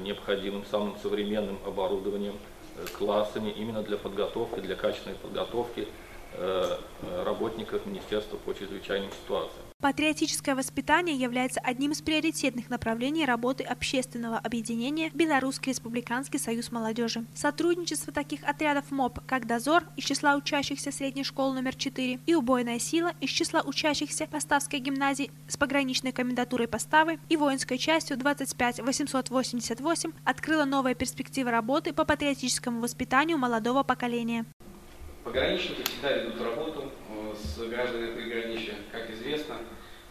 необходимым, 0.00 0.64
самым 0.68 0.96
современным 1.00 1.56
оборудованием, 1.64 2.34
классами 2.98 3.50
именно 3.50 3.84
для 3.84 3.98
подготовки, 3.98 4.58
для 4.58 4.74
качественной 4.74 5.14
подготовки 5.14 5.86
работников 7.24 7.86
Министерства 7.86 8.36
по 8.36 8.54
чрезвычайным 8.54 9.10
ситуациям. 9.12 9.64
Патриотическое 9.80 10.54
воспитание 10.54 11.16
является 11.16 11.58
одним 11.60 11.92
из 11.92 12.02
приоритетных 12.02 12.68
направлений 12.68 13.24
работы 13.24 13.64
общественного 13.64 14.36
объединения 14.38 15.10
Белорусский 15.14 15.72
республиканский 15.72 16.38
союз 16.38 16.70
молодежи. 16.70 17.24
Сотрудничество 17.34 18.12
таких 18.12 18.44
отрядов 18.44 18.90
МОП, 18.90 19.20
как 19.26 19.46
«Дозор» 19.46 19.84
из 19.96 20.04
числа 20.04 20.36
учащихся 20.36 20.92
средней 20.92 21.24
школы 21.24 21.54
номер 21.54 21.74
4 21.74 22.20
и 22.26 22.34
«Убойная 22.34 22.78
сила» 22.78 23.14
из 23.22 23.30
числа 23.30 23.62
учащихся 23.62 24.26
Поставской 24.26 24.80
гимназии 24.80 25.30
с 25.48 25.56
пограничной 25.56 26.12
комендатурой 26.12 26.68
Поставы 26.68 27.18
и 27.30 27.38
воинской 27.38 27.78
частью 27.78 28.18
25 28.18 28.80
888 28.80 30.12
открыло 30.24 30.66
новые 30.66 30.94
перспективы 30.94 31.50
работы 31.50 31.94
по 31.94 32.04
патриотическому 32.04 32.82
воспитанию 32.82 33.38
молодого 33.38 33.82
поколения. 33.82 34.44
Пограничники 35.24 35.82
всегда 35.82 36.12
ведут 36.12 36.40
работу 36.40 36.90
э, 37.10 37.34
с 37.36 37.58
гражданами 37.58 38.14
приграничья. 38.14 38.74
Как 38.90 39.10
известно, 39.10 39.56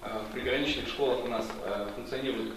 э, 0.03 0.19
в 0.29 0.33
приграничных 0.33 0.87
школах 0.87 1.25
у 1.25 1.27
нас 1.27 1.49
э, 1.65 1.87
функционируют 1.95 2.53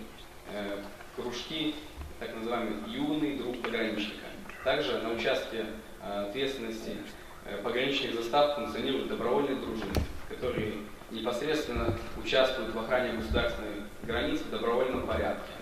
кружки, 1.16 1.74
так 2.18 2.34
называемый 2.34 2.74
юный 2.86 3.38
друг 3.38 3.62
пограничника. 3.62 4.26
Также 4.64 4.98
на 4.98 5.12
участке 5.12 5.64
ответственности 6.00 6.96
пограничных 7.62 8.14
застав 8.14 8.56
функционируют 8.56 9.08
добровольные 9.08 9.56
дружины, 9.56 9.94
которые 10.28 10.74
непосредственно 11.10 11.96
участвуют 12.22 12.74
в 12.74 12.78
охране 12.78 13.16
государственной 13.16 13.84
границы 14.02 14.44
в 14.44 14.50
добровольном 14.50 15.06
порядке. 15.06 15.52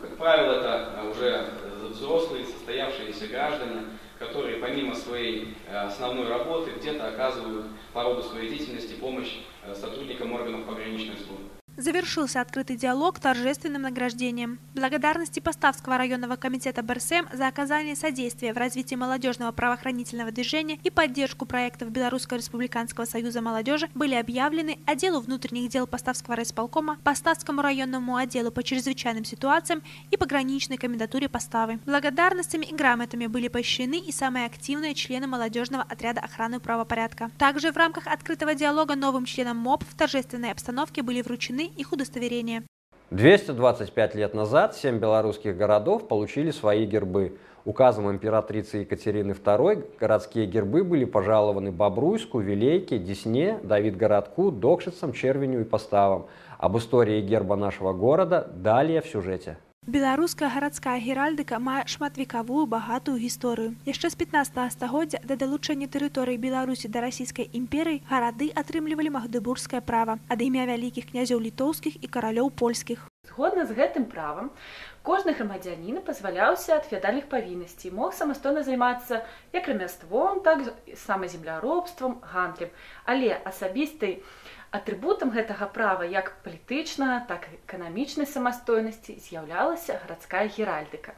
Как 0.00 0.16
правило, 0.16 0.52
это 0.52 1.10
уже 1.10 1.46
взрослые, 1.90 2.46
состоявшиеся 2.46 3.26
граждане, 3.26 3.82
которые 4.18 4.58
помимо 4.58 4.94
своей 4.94 5.54
э, 5.68 5.76
основной 5.76 6.28
работы 6.28 6.72
где-то 6.78 7.08
оказывают 7.08 7.66
по 7.92 8.02
роду 8.02 8.22
своей 8.22 8.48
деятельности 8.50 8.94
помощь 8.94 9.38
э, 9.64 9.74
сотрудникам 9.74 10.32
органов 10.32 10.64
пограничной 10.64 11.16
службы. 11.16 11.57
Завершился 11.78 12.40
открытый 12.40 12.74
диалог 12.74 13.20
торжественным 13.20 13.82
награждением. 13.82 14.58
Благодарности 14.74 15.38
Поставского 15.38 15.96
районного 15.96 16.34
комитета 16.34 16.82
БРСМ 16.82 17.26
за 17.32 17.46
оказание 17.46 17.94
содействия 17.94 18.52
в 18.52 18.56
развитии 18.56 18.96
молодежного 18.96 19.52
правоохранительного 19.52 20.32
движения 20.32 20.80
и 20.82 20.90
поддержку 20.90 21.46
проектов 21.46 21.90
Белорусского 21.90 22.38
республиканского 22.38 23.04
союза 23.04 23.42
молодежи 23.42 23.88
были 23.94 24.16
объявлены 24.16 24.80
отделу 24.86 25.20
внутренних 25.20 25.70
дел 25.70 25.86
Поставского 25.86 26.34
райисполкома, 26.34 26.98
Поставскому 27.04 27.62
районному 27.62 28.16
отделу 28.16 28.50
по 28.50 28.64
чрезвычайным 28.64 29.24
ситуациям 29.24 29.80
и 30.10 30.16
пограничной 30.16 30.78
комендатуре 30.78 31.28
Поставы. 31.28 31.78
Благодарностями 31.86 32.66
и 32.66 32.74
грамотами 32.74 33.28
были 33.28 33.46
поощрены 33.46 34.00
и 34.00 34.10
самые 34.10 34.46
активные 34.46 34.94
члены 34.94 35.28
молодежного 35.28 35.84
отряда 35.88 36.22
охраны 36.22 36.58
правопорядка. 36.58 37.30
Также 37.38 37.70
в 37.70 37.76
рамках 37.76 38.08
открытого 38.08 38.56
диалога 38.56 38.96
новым 38.96 39.26
членам 39.26 39.58
МОП 39.58 39.84
в 39.88 39.94
торжественной 39.94 40.50
обстановке 40.50 41.02
были 41.02 41.22
вручены 41.22 41.67
их 41.76 41.92
удостоверения. 41.92 42.62
225 43.10 44.14
лет 44.14 44.34
назад 44.34 44.76
семь 44.76 44.98
белорусских 44.98 45.56
городов 45.56 46.08
получили 46.08 46.50
свои 46.50 46.84
гербы. 46.84 47.38
Указом 47.64 48.10
императрицы 48.10 48.78
Екатерины 48.78 49.32
II 49.32 49.98
городские 49.98 50.46
гербы 50.46 50.84
были 50.84 51.04
пожалованы 51.04 51.72
Бобруйску, 51.72 52.38
Вилейке, 52.40 52.98
Десне, 52.98 53.60
Давидгородку, 53.62 54.50
Докшицам, 54.50 55.12
Червеню 55.12 55.60
и 55.60 55.64
Поставам. 55.64 56.26
Об 56.58 56.76
истории 56.76 57.20
герба 57.20 57.56
нашего 57.56 57.92
города 57.92 58.46
далее 58.54 59.00
в 59.00 59.06
сюжете. 59.06 59.58
Беларуская 59.87 60.47
гарадская 60.49 60.97
геральдыка 61.03 61.59
мае 61.59 61.83
шматвекавую 61.91 62.65
багатую 62.71 63.19
гісторыю. 63.19 63.75
Яшчэ 63.83 64.09
з 64.13 64.15
15 64.15 64.71
стагоддзя 64.71 65.19
да 65.27 65.35
далучэння 65.35 65.91
тэрыторыі 65.91 66.39
Беларусі 66.39 66.87
да 66.87 67.03
расійскай 67.03 67.49
імперыі 67.51 67.99
гарады 68.07 68.47
атрымлівалі 68.55 69.11
магдыбургскае 69.19 69.83
права 69.83 70.15
ад 70.31 70.39
імя 70.39 70.63
вялікіх 70.71 71.11
князёў 71.11 71.43
літоўскіх 71.43 71.99
і 71.99 72.07
каралёў 72.07 72.47
польскіх. 72.55 73.03
Згодна 73.27 73.67
з 73.67 73.75
гэтым 73.75 74.07
правам 74.07 74.55
кожны 75.03 75.35
грамадзянін 75.35 75.99
пазваляўся 76.07 76.79
ад 76.79 76.87
феадальных 76.87 77.27
павіннасцей 77.27 77.91
мог 77.91 78.15
самастойна 78.15 78.63
займацца 78.63 79.27
як 79.51 79.67
рамяством, 79.67 80.39
так 80.47 80.63
самаземляробствам, 80.95 82.23
гандлем, 82.23 82.71
але 83.03 83.35
асабістай 83.43 84.23
Атрыбутам 84.70 85.30
гэтага 85.32 85.66
права 85.72 86.04
як 86.04 86.34
палітычнага, 86.44 87.24
так 87.28 87.48
і 87.48 87.56
эканамічнай 87.64 88.28
самастойнасці 88.28 89.16
з'яўлялася 89.16 89.96
гарадская 90.04 90.44
геральдыка. 90.52 91.16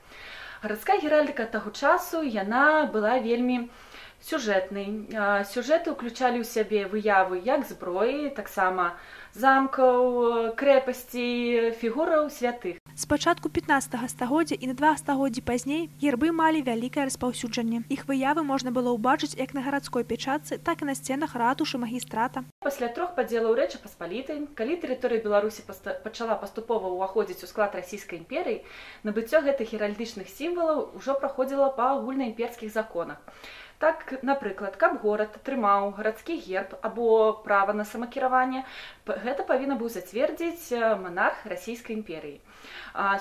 Гарадская 0.63 1.01
геральдыка 1.03 1.47
таго 1.51 1.75
часу 1.75 2.23
яна 2.23 2.87
была 2.87 3.19
вельмі 3.19 3.67
сюжэтнай. 4.23 5.11
Сюжэты 5.51 5.97
ўключалі 5.97 6.45
ў 6.45 6.47
сябе 6.47 6.87
выявы 6.87 7.41
як 7.43 7.67
зброі, 7.67 8.31
таксама 8.39 8.95
замкаў, 9.35 10.55
крэпасці, 10.57 11.75
фігураў 11.79 12.31
святых. 12.31 12.79
З 12.97 13.05
пачатку 13.07 13.49
15 13.49 13.95
стагоддзя 14.11 14.57
і 14.61 14.67
на 14.67 14.75
два 14.75 14.97
стагоддзі 14.97 15.41
пазней 15.41 15.89
гербы 16.03 16.33
малі 16.33 16.61
вялікае 16.67 17.07
распаўсюджанне. 17.09 17.83
Іх 17.89 18.05
выявы 18.11 18.43
можна 18.43 18.75
было 18.75 18.93
ўбачыць 18.93 19.39
як 19.39 19.55
на 19.55 19.63
гарадской 19.63 20.05
печатцы, 20.05 20.59
так 20.59 20.83
і 20.83 20.91
на 20.91 20.95
сценах 20.95 21.35
ратушы 21.35 21.79
магістрата. 21.79 22.45
Пасля 22.61 22.89
трох 22.89 23.15
падзелаў 23.15 23.55
рэчы 23.55 23.79
паспалітай, 23.79 24.45
калі 24.55 24.77
тэрыторыя 24.83 25.23
Беларусі 25.23 25.65
пачала 26.05 26.35
паступова 26.35 26.91
ўваходзіць 26.93 27.45
у 27.45 27.49
склад 27.49 27.75
расійскай 27.79 28.21
імперыі, 28.21 28.61
набыццё 29.07 29.41
гэтых 29.41 29.73
геральдычных 29.73 30.29
сімвалаў 30.29 30.93
ужо 30.99 31.15
праходзіла 31.15 31.73
па 31.73 31.97
агульнаімперскіх 31.97 32.73
законах. 32.73 33.23
Так, 33.81 34.03
напрыклад, 34.21 34.75
каб 34.77 34.99
горад 35.01 35.37
атрымаў 35.39 35.95
гарадскі 35.97 36.35
герб 36.37 36.75
або 36.85 37.33
права 37.47 37.73
на 37.73 37.87
самакіраванне, 37.89 38.67
гэта 39.09 39.47
павінна 39.49 39.79
быў 39.81 39.89
зацвердзіць 39.95 40.77
манарх 41.01 41.47
расійскай 41.49 41.97
імперыі. 41.97 42.45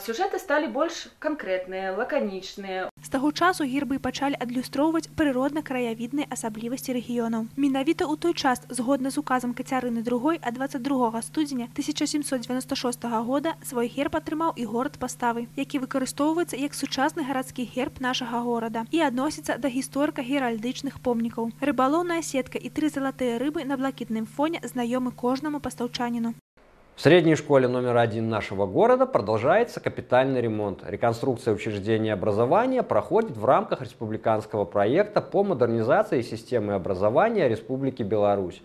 Сюжэты 0.03 0.35
сталі 0.43 0.67
больш 0.75 1.07
канкрэтныя, 1.23 1.95
лаканічныя. 1.95 2.91
З 3.04 3.08
таго 3.08 3.30
часу 3.32 3.64
гербы 3.68 3.98
пачалі 3.98 4.38
адлюстроўваць 4.40 5.10
прыродна-краявідныя 5.18 6.26
асаблівасці 6.30 6.96
рэгіёнаў. 6.96 7.46
Менавіта 7.56 8.08
ў 8.08 8.16
той 8.16 8.34
час, 8.34 8.62
згодна 8.68 9.10
з 9.14 9.20
указам 9.20 9.52
кацярыны 9.58 10.02
другой 10.02 10.40
ад 10.40 10.56
22 10.58 11.22
студзеня 11.22 11.68
1796 11.72 13.04
года 13.28 13.54
свой 13.62 13.88
герб 13.88 14.16
атрымаў 14.16 14.56
і 14.56 14.64
горад 14.64 14.98
паставы, 14.98 15.46
які 15.56 15.82
выкарыстоўваецца 15.84 16.56
як 16.56 16.74
сучасны 16.74 17.26
гарадскі 17.28 17.68
герб 17.74 18.00
нашага 18.00 18.40
горада 18.40 18.86
і 18.90 19.04
адносіцца 19.04 19.58
да 19.58 19.68
гісторыка 19.68 20.22
геральдычных 20.22 20.98
помнікаў. 21.04 21.52
Рыбалоўная 21.60 22.22
сетка 22.22 22.58
і 22.58 22.72
тры 22.72 22.88
залатыя 22.88 23.38
рыбы 23.38 23.64
на 23.64 23.76
блакітным 23.76 24.26
фоне 24.26 24.64
знаёмы 24.64 25.12
кожнаму 25.12 25.60
пастаўчаніну. 25.60 26.34
В 26.99 27.01
средней 27.01 27.35
школе 27.35 27.69
номер 27.69 27.95
один 27.95 28.27
нашего 28.27 28.65
города 28.65 29.05
продолжается 29.05 29.79
капитальный 29.79 30.41
ремонт. 30.41 30.83
Реконструкция 30.85 31.53
учреждения 31.53 32.11
образования 32.11 32.83
проходит 32.83 33.37
в 33.37 33.45
рамках 33.45 33.81
республиканского 33.81 34.65
проекта 34.65 35.21
по 35.21 35.45
модернизации 35.45 36.21
системы 36.21 36.73
образования 36.73 37.47
Республики 37.47 38.03
Беларусь. 38.03 38.61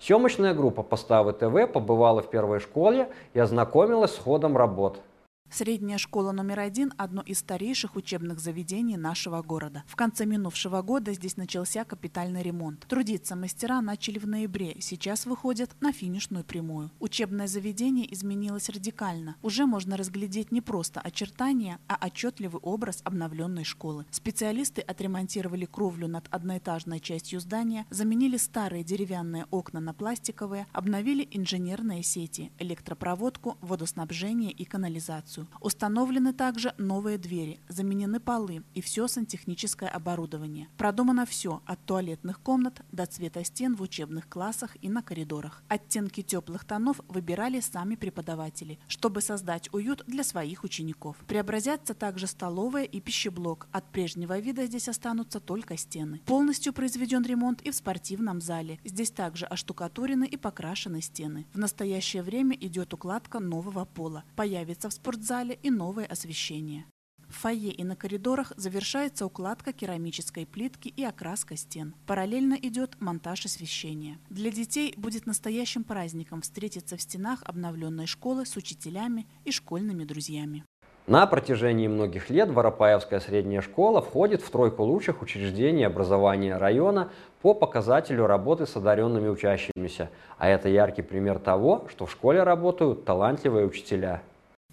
Съемочная 0.00 0.52
группа 0.52 0.82
«Поставы 0.82 1.32
ТВ» 1.32 1.72
побывала 1.72 2.20
в 2.20 2.28
первой 2.28 2.60
школе 2.60 3.08
и 3.32 3.40
ознакомилась 3.40 4.14
с 4.14 4.18
ходом 4.18 4.58
работ. 4.58 5.00
Средняя 5.50 5.96
школа 5.96 6.32
номер 6.32 6.60
один– 6.60 6.92
одно 6.98 7.22
из 7.22 7.38
старейших 7.38 7.96
учебных 7.96 8.38
заведений 8.38 8.98
нашего 8.98 9.42
города. 9.42 9.82
В 9.86 9.96
конце 9.96 10.26
минувшего 10.26 10.82
года 10.82 11.14
здесь 11.14 11.38
начался 11.38 11.84
капитальный 11.84 12.42
ремонт. 12.42 12.86
Трудиться 12.86 13.34
мастера 13.34 13.80
начали 13.80 14.18
в 14.18 14.26
ноябре, 14.26 14.76
сейчас 14.80 15.24
выходят 15.24 15.74
на 15.80 15.92
финишную 15.92 16.44
прямую. 16.44 16.90
Учебное 17.00 17.46
заведение 17.46 18.12
изменилось 18.12 18.68
радикально. 18.68 19.36
Уже 19.42 19.64
можно 19.64 19.96
разглядеть 19.96 20.52
не 20.52 20.60
просто 20.60 21.00
очертания, 21.00 21.80
а 21.88 21.96
отчетливый 22.06 22.60
образ 22.60 23.00
обновленной 23.04 23.64
школы. 23.64 24.04
Специалисты 24.10 24.82
отремонтировали 24.82 25.64
кровлю 25.64 26.08
над 26.08 26.28
одноэтажной 26.30 27.00
частью 27.00 27.40
здания, 27.40 27.86
заменили 27.88 28.36
старые 28.36 28.84
деревянные 28.84 29.46
окна 29.50 29.80
на 29.80 29.94
пластиковые, 29.94 30.66
обновили 30.72 31.26
инженерные 31.30 32.02
сети, 32.02 32.52
электропроводку, 32.58 33.56
водоснабжение 33.62 34.52
и 34.52 34.64
канализацию 34.64 35.37
улицу. 35.38 35.48
Установлены 35.60 36.32
также 36.32 36.74
новые 36.78 37.18
двери, 37.18 37.60
заменены 37.68 38.20
полы 38.20 38.62
и 38.74 38.80
все 38.80 39.08
сантехническое 39.08 39.88
оборудование. 39.88 40.68
Продумано 40.76 41.26
все 41.26 41.62
от 41.66 41.84
туалетных 41.84 42.40
комнат 42.40 42.82
до 42.92 43.06
цвета 43.06 43.44
стен 43.44 43.74
в 43.74 43.82
учебных 43.82 44.28
классах 44.28 44.76
и 44.80 44.88
на 44.88 45.02
коридорах. 45.02 45.62
Оттенки 45.68 46.22
теплых 46.22 46.64
тонов 46.64 47.00
выбирали 47.08 47.60
сами 47.60 47.96
преподаватели, 47.96 48.78
чтобы 48.88 49.20
создать 49.20 49.68
уют 49.72 50.04
для 50.06 50.24
своих 50.24 50.64
учеников. 50.64 51.16
Преобразятся 51.26 51.94
также 51.94 52.26
столовая 52.26 52.84
и 52.84 53.00
пищеблок. 53.00 53.68
От 53.72 53.90
прежнего 53.90 54.38
вида 54.38 54.66
здесь 54.66 54.88
останутся 54.88 55.40
только 55.40 55.76
стены. 55.76 56.20
Полностью 56.26 56.72
произведен 56.72 57.24
ремонт 57.24 57.62
и 57.62 57.70
в 57.70 57.74
спортивном 57.74 58.40
зале. 58.40 58.78
Здесь 58.84 59.10
также 59.10 59.46
оштукатурены 59.46 60.26
и 60.26 60.36
покрашены 60.36 61.00
стены. 61.02 61.46
В 61.52 61.58
настоящее 61.58 62.22
время 62.22 62.56
идет 62.60 62.94
укладка 62.94 63.40
нового 63.40 63.84
пола. 63.84 64.24
Появится 64.36 64.88
в 64.88 64.92
спортзале 64.92 65.27
зале 65.28 65.58
и 65.62 65.70
новое 65.70 66.06
освещение. 66.06 66.86
В 67.28 67.34
фойе 67.42 67.70
и 67.70 67.84
на 67.84 67.96
коридорах 67.96 68.54
завершается 68.56 69.26
укладка 69.26 69.74
керамической 69.74 70.46
плитки 70.46 70.88
и 70.88 71.04
окраска 71.04 71.54
стен. 71.54 71.94
Параллельно 72.06 72.54
идет 72.54 72.96
монтаж 72.98 73.44
освещения. 73.44 74.16
Для 74.30 74.50
детей 74.50 74.94
будет 74.96 75.26
настоящим 75.26 75.84
праздником 75.84 76.40
встретиться 76.40 76.96
в 76.96 77.02
стенах 77.02 77.42
обновленной 77.44 78.06
школы 78.06 78.46
с 78.46 78.56
учителями 78.56 79.26
и 79.44 79.50
школьными 79.50 80.04
друзьями. 80.04 80.64
На 81.06 81.26
протяжении 81.26 81.88
многих 81.88 82.30
лет 82.30 82.48
Воропаевская 82.48 83.20
средняя 83.20 83.60
школа 83.60 84.00
входит 84.00 84.40
в 84.40 84.50
тройку 84.50 84.82
лучших 84.84 85.20
учреждений 85.20 85.86
образования 85.86 86.56
района 86.56 87.10
по 87.42 87.52
показателю 87.52 88.26
работы 88.26 88.66
с 88.66 88.76
одаренными 88.76 89.28
учащимися. 89.28 90.08
А 90.38 90.48
это 90.48 90.70
яркий 90.70 91.02
пример 91.02 91.38
того, 91.38 91.86
что 91.90 92.06
в 92.06 92.12
школе 92.12 92.42
работают 92.42 93.04
талантливые 93.04 93.66
учителя. 93.66 94.22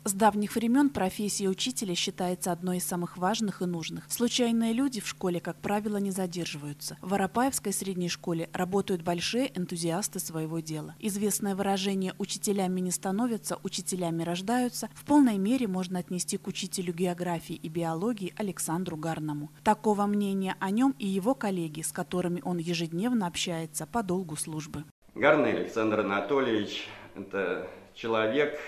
С 0.07 0.13
давних 0.13 0.53
времен 0.55 0.91
профессия 0.91 1.49
учителя 1.49 1.95
считается 1.95 2.51
одной 2.51 2.77
из 2.77 2.83
самых 2.83 3.17
важных 3.17 3.63
и 3.63 3.65
нужных. 3.65 4.03
Случайные 4.07 4.71
люди 4.71 5.01
в 5.01 5.07
школе, 5.07 5.39
как 5.39 5.59
правило, 5.59 5.97
не 5.97 6.11
задерживаются. 6.11 6.95
В 7.01 7.09
Воропаевской 7.09 7.73
средней 7.73 8.07
школе 8.07 8.47
работают 8.53 9.01
большие 9.01 9.51
энтузиасты 9.57 10.19
своего 10.19 10.59
дела. 10.59 10.93
Известное 10.99 11.55
выражение 11.55 12.13
«учителями 12.19 12.81
не 12.81 12.91
становятся, 12.91 13.57
учителями 13.63 14.21
рождаются» 14.21 14.89
в 14.93 15.05
полной 15.05 15.39
мере 15.39 15.67
можно 15.67 15.97
отнести 15.97 16.37
к 16.37 16.45
учителю 16.45 16.93
географии 16.93 17.55
и 17.55 17.67
биологии 17.67 18.31
Александру 18.37 18.97
Гарному. 18.97 19.49
Такого 19.63 20.05
мнения 20.05 20.55
о 20.59 20.69
нем 20.69 20.93
и 20.99 21.07
его 21.07 21.33
коллеги, 21.33 21.81
с 21.81 21.91
которыми 21.91 22.43
он 22.45 22.59
ежедневно 22.59 23.25
общается 23.25 23.87
по 23.87 24.03
долгу 24.03 24.35
службы. 24.35 24.83
Гарный 25.15 25.61
Александр 25.61 26.01
Анатольевич– 26.01 26.87
это 27.15 27.67
человек, 27.95 28.59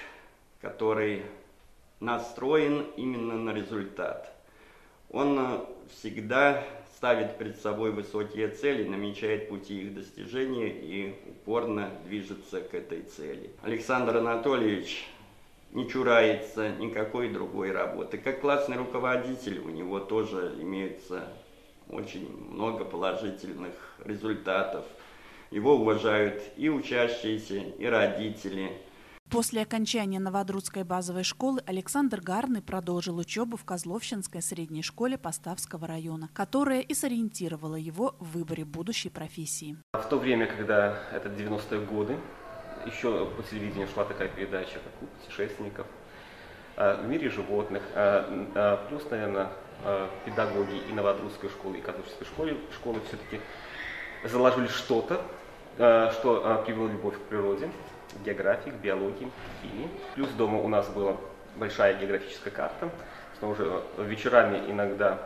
который 0.67 1.23
настроен 2.01 2.87
именно 2.97 3.35
на 3.35 3.51
результат. 3.51 4.33
Он 5.09 5.39
э, 5.39 5.59
всегда 5.89 6.61
ставит 6.97 7.37
перед 7.37 7.57
собой 7.61 7.91
высокие 7.91 8.49
цели, 8.49 8.83
намечает 8.85 9.47
пути 9.47 9.83
их 9.83 9.95
достижения 9.95 10.69
и 10.69 11.15
упорно 11.29 11.89
движется 12.05 12.59
к 12.59 12.73
этой 12.73 13.03
цели. 13.03 13.49
Александр 13.61 14.17
Анатольевич 14.17 15.07
не 15.71 15.87
чурается 15.87 16.69
никакой 16.75 17.29
другой 17.29 17.71
работы. 17.71 18.17
Как 18.17 18.41
классный 18.41 18.75
руководитель 18.75 19.59
у 19.59 19.69
него 19.69 19.99
тоже 20.01 20.53
имеется 20.59 21.29
очень 21.89 22.27
много 22.51 22.83
положительных 22.83 23.73
результатов. 24.03 24.83
Его 25.49 25.75
уважают 25.75 26.43
и 26.57 26.67
учащиеся, 26.67 27.55
и 27.55 27.85
родители– 27.85 28.69
После 29.29 29.61
окончания 29.61 30.19
Новодрудской 30.19 30.83
базовой 30.83 31.23
школы 31.23 31.61
Александр 31.65 32.21
Гарный 32.21 32.61
продолжил 32.61 33.17
учебу 33.17 33.57
в 33.57 33.65
Козловщинской 33.65 34.41
средней 34.41 34.83
школе 34.83 35.17
Поставского 35.17 35.85
района, 35.85 36.29
которая 36.33 36.79
и 36.79 36.93
сориентировала 36.93 37.75
его 37.75 38.15
в 38.19 38.37
выборе 38.37 38.63
будущей 38.63 39.09
профессии. 39.09 39.75
В 39.91 40.07
то 40.07 40.17
время, 40.17 40.47
когда 40.47 40.97
это 41.11 41.27
90-е 41.27 41.81
годы, 41.81 42.17
еще 42.85 43.25
по 43.25 43.43
телевидению 43.43 43.89
шла 43.89 44.05
такая 44.05 44.29
передача, 44.29 44.75
как 44.75 44.93
у 45.01 45.05
путешественников, 45.07 45.87
в 46.77 47.05
мире 47.05 47.29
животных, 47.29 47.83
плюс, 48.87 49.03
наверное, 49.11 49.49
педагоги 50.23 50.81
и 50.89 50.93
Новодрудской 50.93 51.49
школы, 51.49 51.79
и 51.79 51.81
Козловщинской 51.81 52.27
школы, 52.27 52.57
школы 52.73 53.01
все-таки 53.09 53.41
заложили 54.23 54.67
что-то, 54.67 55.21
что 55.75 56.63
привело 56.65 56.87
любовь 56.87 57.17
к 57.17 57.21
природе, 57.23 57.69
географии, 58.23 58.69
к 58.69 58.75
биологии, 58.75 59.29
химии. 59.61 59.89
Плюс 60.15 60.29
дома 60.31 60.59
у 60.59 60.67
нас 60.67 60.87
было 60.89 61.17
большая 61.55 61.95
географическая 61.95 62.51
карта. 62.51 62.89
Снова 63.39 63.83
вечерами 63.99 64.71
иногда 64.71 65.19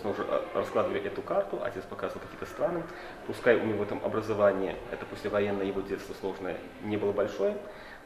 снова 0.00 0.42
раскладывали 0.54 1.02
эту 1.02 1.22
карту, 1.22 1.60
отец 1.62 1.82
показывал 1.84 2.22
какие-то 2.22 2.46
страны. 2.46 2.82
Пускай 3.26 3.56
у 3.56 3.64
него 3.64 3.84
там 3.84 4.00
образование, 4.04 4.76
это 4.90 5.06
послевоенное 5.06 5.64
его 5.64 5.80
детство 5.80 6.14
сложное, 6.20 6.56
не 6.82 6.96
было 6.96 7.12
большое, 7.12 7.56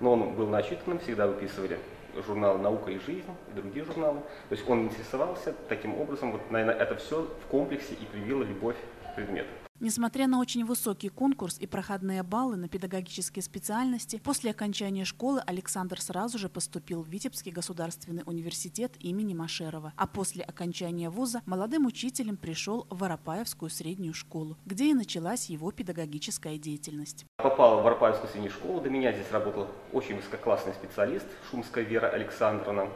но 0.01 0.12
он 0.12 0.35
был 0.35 0.46
начитанным, 0.46 0.98
всегда 1.01 1.27
выписывали 1.27 1.79
журнал 2.27 2.59
«Наука 2.59 2.90
и 2.90 2.98
жизнь» 2.98 3.24
и 3.51 3.55
другие 3.55 3.85
журналы. 3.85 4.20
То 4.48 4.55
есть 4.55 4.68
он 4.68 4.85
интересовался 4.85 5.55
таким 5.68 6.01
образом, 6.01 6.33
вот, 6.33 6.51
наверное, 6.51 6.74
это 6.74 6.96
все 6.96 7.22
в 7.22 7.51
комплексе 7.51 7.94
и 7.94 8.05
привило 8.07 8.42
любовь 8.42 8.77
к 9.05 9.14
предмету. 9.16 9.48
Несмотря 9.80 10.26
на 10.26 10.40
очень 10.40 10.64
высокий 10.64 11.08
конкурс 11.08 11.56
и 11.60 11.68
проходные 11.68 12.24
баллы 12.24 12.56
на 12.56 12.68
педагогические 12.68 13.44
специальности, 13.44 14.20
после 14.24 14.50
окончания 14.50 15.04
школы 15.04 15.40
Александр 15.46 16.00
сразу 16.00 16.36
же 16.36 16.48
поступил 16.48 17.02
в 17.02 17.08
Витебский 17.08 17.52
государственный 17.52 18.24
университет 18.26 18.96
имени 18.98 19.34
Машерова, 19.34 19.92
а 19.96 20.06
после 20.08 20.42
окончания 20.42 21.10
вуза 21.10 21.42
молодым 21.46 21.86
учителем 21.86 22.36
пришел 22.36 22.88
в 22.90 22.98
Воропаевскую 22.98 23.70
среднюю 23.70 24.14
школу, 24.14 24.56
где 24.66 24.90
и 24.90 24.94
началась 24.94 25.48
его 25.48 25.70
педагогическая 25.70 26.58
деятельность. 26.58 27.24
Попал 27.36 27.80
в 27.80 27.84
Воропаевскую 27.84 28.28
среднюю 28.30 28.52
школу, 28.52 28.80
до 28.80 28.90
меня 28.90 29.12
здесь 29.12 29.30
работал 29.30 29.68
очень 29.92 30.16
высококлассный 30.16 30.74
специалист, 30.74 31.26
Шумская 31.52 31.84
Вера 31.84 32.08
Александровна. 32.08 32.88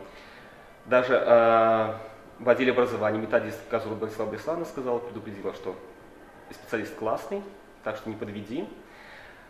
Даже 0.87 1.15
э, 1.15 1.95
в 2.41 2.49
отделе 2.49 2.73
образования 2.73 3.21
методист 3.21 3.61
Казур 3.71 3.95
Борислав 3.95 4.33
Беслана 4.33 4.65
сказал, 4.65 4.99
предупредила, 4.99 5.55
что 5.55 5.77
специалист 6.55 6.95
классный, 6.95 7.43
так 7.85 7.97
что 7.97 8.11
не 8.11 8.17
подведи. 8.17 8.69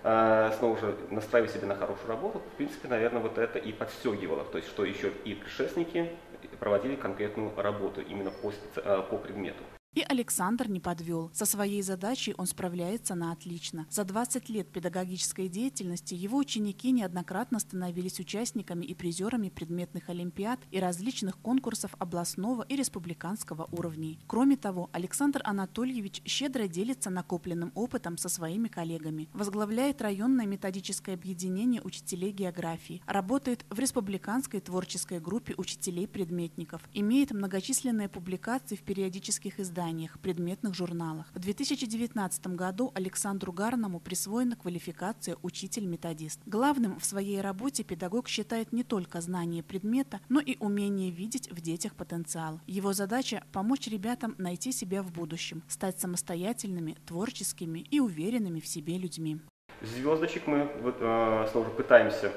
А, 0.04 0.52
снова 0.58 0.78
же 0.78 0.96
настраивай 1.10 1.48
себя 1.48 1.66
на 1.68 1.76
хорошую 1.76 2.08
работу. 2.08 2.40
В 2.40 2.56
принципе, 2.56 2.88
наверное, 2.88 3.22
вот 3.22 3.38
это 3.38 3.58
и 3.58 3.72
подстегивало. 3.72 4.44
То 4.44 4.58
есть, 4.58 4.68
что 4.68 4.84
еще 4.84 5.12
и 5.24 5.34
предшественники 5.34 6.10
проводили 6.58 6.96
конкретную 6.96 7.52
работу 7.56 8.00
именно 8.00 8.30
по, 8.30 8.50
специ... 8.50 8.80
А, 8.84 9.02
по 9.02 9.16
предмету. 9.16 9.62
И 9.94 10.02
Александр 10.08 10.70
не 10.70 10.80
подвел. 10.80 11.30
Со 11.34 11.44
своей 11.44 11.82
задачей 11.82 12.34
он 12.38 12.46
справляется 12.46 13.14
на 13.14 13.30
отлично. 13.30 13.86
За 13.90 14.04
20 14.04 14.48
лет 14.48 14.68
педагогической 14.68 15.48
деятельности 15.48 16.14
его 16.14 16.38
ученики 16.38 16.90
неоднократно 16.92 17.58
становились 17.58 18.18
участниками 18.18 18.86
и 18.86 18.94
призерами 18.94 19.50
предметных 19.50 20.08
олимпиад 20.08 20.60
и 20.70 20.80
различных 20.80 21.36
конкурсов 21.36 21.94
областного 21.98 22.62
и 22.62 22.74
республиканского 22.74 23.68
уровней. 23.70 24.18
Кроме 24.26 24.56
того, 24.56 24.88
Александр 24.92 25.42
Анатольевич 25.44 26.22
щедро 26.24 26.68
делится 26.68 27.10
накопленным 27.10 27.70
опытом 27.74 28.16
со 28.16 28.30
своими 28.30 28.68
коллегами. 28.68 29.28
Возглавляет 29.34 30.00
районное 30.00 30.46
методическое 30.46 31.16
объединение 31.16 31.82
учителей 31.82 32.32
географии. 32.32 33.02
Работает 33.06 33.66
в 33.68 33.78
республиканской 33.78 34.60
творческой 34.60 35.20
группе 35.20 35.52
учителей-предметников. 35.58 36.80
Имеет 36.94 37.32
многочисленные 37.32 38.08
публикации 38.08 38.76
в 38.76 38.82
периодических 38.84 39.60
изданиях 39.60 39.81
изданиях, 39.82 40.18
предметных 40.20 40.74
журналах. 40.74 41.26
В 41.34 41.38
2019 41.40 42.46
году 42.48 42.92
Александру 42.94 43.52
Гарному 43.52 44.00
присвоена 44.00 44.56
квалификация 44.56 45.36
учитель-методист. 45.42 46.40
Главным 46.46 46.98
в 46.98 47.04
своей 47.04 47.40
работе 47.40 47.82
педагог 47.82 48.28
считает 48.28 48.72
не 48.72 48.84
только 48.84 49.20
знание 49.20 49.62
предмета, 49.62 50.20
но 50.28 50.40
и 50.40 50.56
умение 50.58 51.10
видеть 51.10 51.50
в 51.50 51.60
детях 51.60 51.94
потенциал. 51.94 52.60
Его 52.66 52.92
задача– 52.92 53.44
помочь 53.52 53.88
ребятам 53.88 54.34
найти 54.38 54.72
себя 54.72 55.02
в 55.02 55.12
будущем, 55.12 55.62
стать 55.68 55.98
самостоятельными, 56.00 56.96
творческими 57.06 57.80
и 57.80 58.00
уверенными 58.00 58.60
в 58.60 58.66
себе 58.66 58.98
людьми. 58.98 59.40
Звездочек 59.82 60.46
мы 60.46 60.70
вот, 60.82 60.96
э, 61.00 61.48
снова 61.50 61.68
пытаемся 61.70 62.32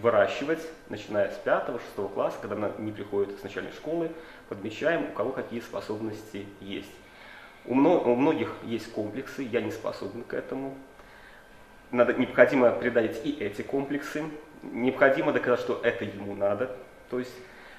выращивать, 0.00 0.60
начиная 0.88 1.30
с 1.30 1.40
5-6 1.44 2.12
класса, 2.14 2.38
когда 2.40 2.56
она 2.56 2.70
не 2.78 2.92
приходит 2.92 3.38
с 3.38 3.42
начальной 3.42 3.72
школы, 3.72 4.10
подмечаем, 4.48 5.10
у 5.10 5.12
кого 5.12 5.30
какие 5.30 5.60
способности 5.60 6.46
есть. 6.60 6.92
У, 7.64 7.74
мно, 7.74 8.00
у 8.00 8.14
многих 8.14 8.52
есть 8.64 8.90
комплексы, 8.92 9.42
я 9.42 9.60
не 9.60 9.70
способен 9.70 10.22
к 10.22 10.34
этому. 10.34 10.76
Надо, 11.90 12.14
необходимо 12.14 12.70
преодолеть 12.70 13.20
и 13.24 13.30
эти 13.32 13.62
комплексы. 13.62 14.24
Необходимо 14.62 15.32
доказать, 15.32 15.60
что 15.60 15.80
это 15.82 16.04
ему 16.04 16.34
надо. 16.34 16.76
То 17.10 17.18
есть 17.18 17.32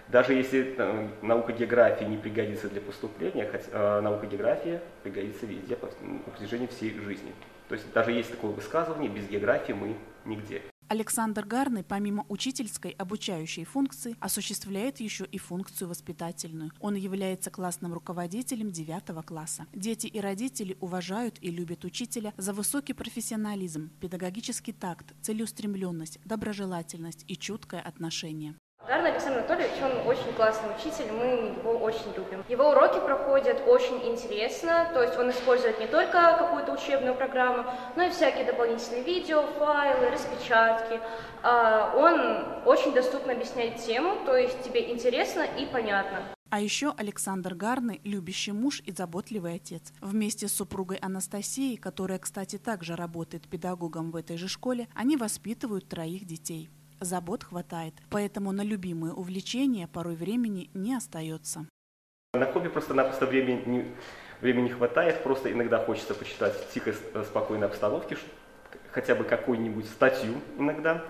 даже 0.07 0.33
если 0.33 0.75
э, 0.77 1.07
наука 1.21 1.53
географии 1.53 2.03
не 2.03 2.17
пригодится 2.17 2.67
для 2.69 2.81
поступления, 2.81 3.45
хотя 3.45 3.67
э, 3.71 4.01
наука 4.01 4.25
географии 4.25 4.79
пригодится 5.03 5.45
везде 5.45 5.75
по, 5.75 5.87
на 6.01 6.19
протяжении 6.19 6.67
всей 6.67 6.99
жизни. 6.99 7.31
То 7.67 7.75
есть 7.75 7.91
даже 7.93 8.11
есть 8.11 8.31
такое 8.31 8.51
высказывание, 8.51 9.09
без 9.09 9.27
географии 9.27 9.73
мы 9.73 9.95
нигде. 10.25 10.61
Александр 10.89 11.45
Гарный, 11.45 11.83
помимо 11.83 12.25
учительской 12.29 12.89
обучающей 12.91 13.63
функции, 13.63 14.15
осуществляет 14.19 14.99
еще 14.99 15.23
и 15.25 15.37
функцию 15.37 15.87
воспитательную. 15.87 16.71
Он 16.79 16.95
является 16.95 17.51
классным 17.51 17.93
руководителем 17.93 18.71
9 18.71 19.23
класса. 19.23 19.67
Дети 19.71 20.07
и 20.07 20.19
родители 20.19 20.77
уважают 20.79 21.37
и 21.41 21.51
любят 21.51 21.85
учителя 21.85 22.33
за 22.37 22.53
высокий 22.53 22.93
профессионализм, 22.93 23.91
педагогический 23.99 24.71
такт, 24.73 25.13
целеустремленность, 25.21 26.19
доброжелательность 26.25 27.23
и 27.27 27.37
чуткое 27.37 27.81
отношение. 27.81 28.55
Дарна 28.89 29.09
Александр 29.09 29.39
Анатольевич, 29.39 29.75
он 29.83 30.07
очень 30.07 30.33
классный 30.33 30.71
учитель, 30.75 31.11
мы 31.11 31.53
его 31.59 31.77
очень 31.77 32.11
любим. 32.17 32.43
Его 32.49 32.69
уроки 32.69 32.99
проходят 32.99 33.61
очень 33.67 34.03
интересно, 34.07 34.89
то 34.93 35.03
есть 35.03 35.15
он 35.15 35.29
использует 35.29 35.79
не 35.79 35.85
только 35.85 36.37
какую-то 36.39 36.71
учебную 36.71 37.13
программу, 37.13 37.65
но 37.95 38.03
и 38.03 38.09
всякие 38.09 38.45
дополнительные 38.45 39.03
видео, 39.03 39.43
файлы, 39.59 40.09
распечатки. 40.09 40.99
А, 41.43 41.93
он 41.95 42.67
очень 42.67 42.91
доступно 42.91 43.33
объясняет 43.33 43.75
тему, 43.75 44.25
то 44.25 44.35
есть 44.35 44.63
тебе 44.63 44.91
интересно 44.91 45.43
и 45.43 45.67
понятно. 45.67 46.23
А 46.49 46.59
еще 46.59 46.95
Александр 46.97 47.53
Гарный– 47.53 48.01
любящий 48.03 48.53
муж 48.53 48.81
и 48.83 48.91
заботливый 48.91 49.53
отец. 49.53 49.93
Вместе 50.01 50.47
с 50.47 50.53
супругой 50.53 50.97
Анастасией, 50.97 51.77
которая, 51.77 52.17
кстати, 52.17 52.57
также 52.57 52.95
работает 52.95 53.47
педагогом 53.47 54.09
в 54.09 54.15
этой 54.15 54.37
же 54.37 54.47
школе, 54.47 54.87
они 54.95 55.15
воспитывают 55.15 55.87
троих 55.87 56.25
детей. 56.25 56.71
Забот 57.01 57.45
хватает, 57.45 57.93
поэтому 58.09 58.51
на 58.51 58.61
любимые 58.61 59.13
увлечения 59.13 59.87
порой 59.87 60.15
времени 60.15 60.69
не 60.73 60.93
остается. 60.93 61.65
На 62.33 62.45
хобби 62.45 62.67
просто-напросто 62.67 63.25
времени 63.25 63.95
времени 64.41 64.67
хватает, 64.67 65.23
просто 65.23 65.49
иногда 65.51 65.79
хочется 65.79 66.13
почитать 66.13 66.53
в 66.53 66.73
тихой, 66.73 66.95
э, 67.13 67.23
спокойной 67.23 67.67
обстановке, 67.67 68.17
хотя 68.91 69.15
бы 69.15 69.23
какую-нибудь 69.23 69.85
статью 69.85 70.35
иногда. 70.57 71.05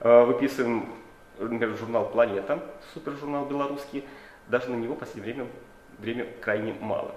Э, 0.00 0.24
выписываем, 0.24 0.92
например, 1.38 1.76
журнал 1.78 2.10
«Планета», 2.10 2.62
супержурнал 2.92 3.46
белорусский, 3.46 4.04
даже 4.48 4.70
на 4.70 4.76
него 4.76 4.94
в 4.94 4.98
последнее 4.98 5.34
время, 5.34 5.50
время 5.98 6.26
крайне 6.42 6.74
мало. 6.74 7.14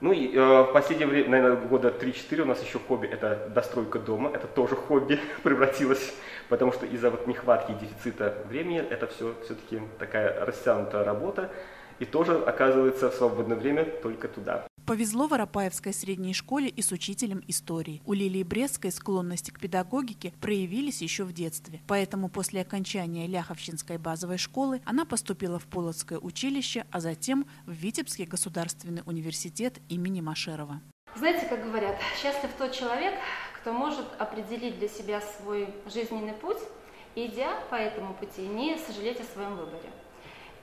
Ну 0.00 0.12
и 0.12 0.32
э, 0.32 0.62
в 0.62 0.72
последнее 0.72 1.08
время, 1.08 1.30
наверное, 1.30 1.66
года 1.66 1.88
3-4 1.88 2.42
у 2.42 2.44
нас 2.44 2.62
еще 2.62 2.78
хобби– 2.78 3.06
это 3.08 3.50
достройка 3.52 3.98
дома. 3.98 4.30
Это 4.32 4.46
тоже 4.46 4.76
хобби 4.76 5.18
превратилось, 5.42 6.14
потому 6.48 6.72
что 6.72 6.86
из-за 6.86 7.10
вот 7.10 7.26
нехватки 7.26 7.72
и 7.72 7.74
дефицита 7.74 8.44
времени 8.48 8.78
это 8.78 9.06
все 9.06 9.34
все-таки 9.44 9.80
такая 9.98 10.44
растянутая 10.44 11.04
работа. 11.04 11.50
И 11.98 12.04
тоже 12.04 12.38
оказывается 12.44 13.10
в 13.10 13.14
свободное 13.14 13.56
время 13.56 13.84
только 13.84 14.28
туда. 14.28 14.64
Повезло 14.86 15.26
Воропаевской 15.26 15.92
средней 15.92 16.32
школе 16.32 16.68
и 16.68 16.80
с 16.80 16.92
учителем 16.92 17.42
истории. 17.46 18.00
У 18.06 18.14
Лилии 18.14 18.42
Брестской 18.42 18.90
склонности 18.90 19.50
к 19.50 19.60
педагогике 19.60 20.32
проявились 20.40 21.02
еще 21.02 21.24
в 21.24 21.32
детстве. 21.32 21.82
Поэтому 21.86 22.30
после 22.30 22.62
окончания 22.62 23.26
Ляховщинской 23.26 23.98
базовой 23.98 24.38
школы 24.38 24.80
она 24.86 25.04
поступила 25.04 25.58
в 25.58 25.66
Полоцкое 25.66 26.18
училище, 26.18 26.86
а 26.90 27.00
затем 27.00 27.46
в 27.66 27.72
Витебский 27.72 28.24
государственный 28.24 29.02
университет 29.04 29.78
имени 29.90 30.22
Машерова. 30.22 30.80
Знаете, 31.16 31.46
как 31.46 31.64
говорят, 31.64 31.98
счастлив 32.22 32.50
тот 32.56 32.72
человек, 32.72 33.12
кто 33.60 33.72
может 33.72 34.06
определить 34.18 34.78
для 34.78 34.88
себя 34.88 35.20
свой 35.20 35.68
жизненный 35.86 36.34
путь, 36.34 36.58
идя 37.14 37.58
по 37.70 37.74
этому 37.74 38.14
пути, 38.14 38.42
не 38.42 38.78
сожалеть 38.78 39.20
о 39.20 39.24
своем 39.24 39.56
выборе. 39.56 39.90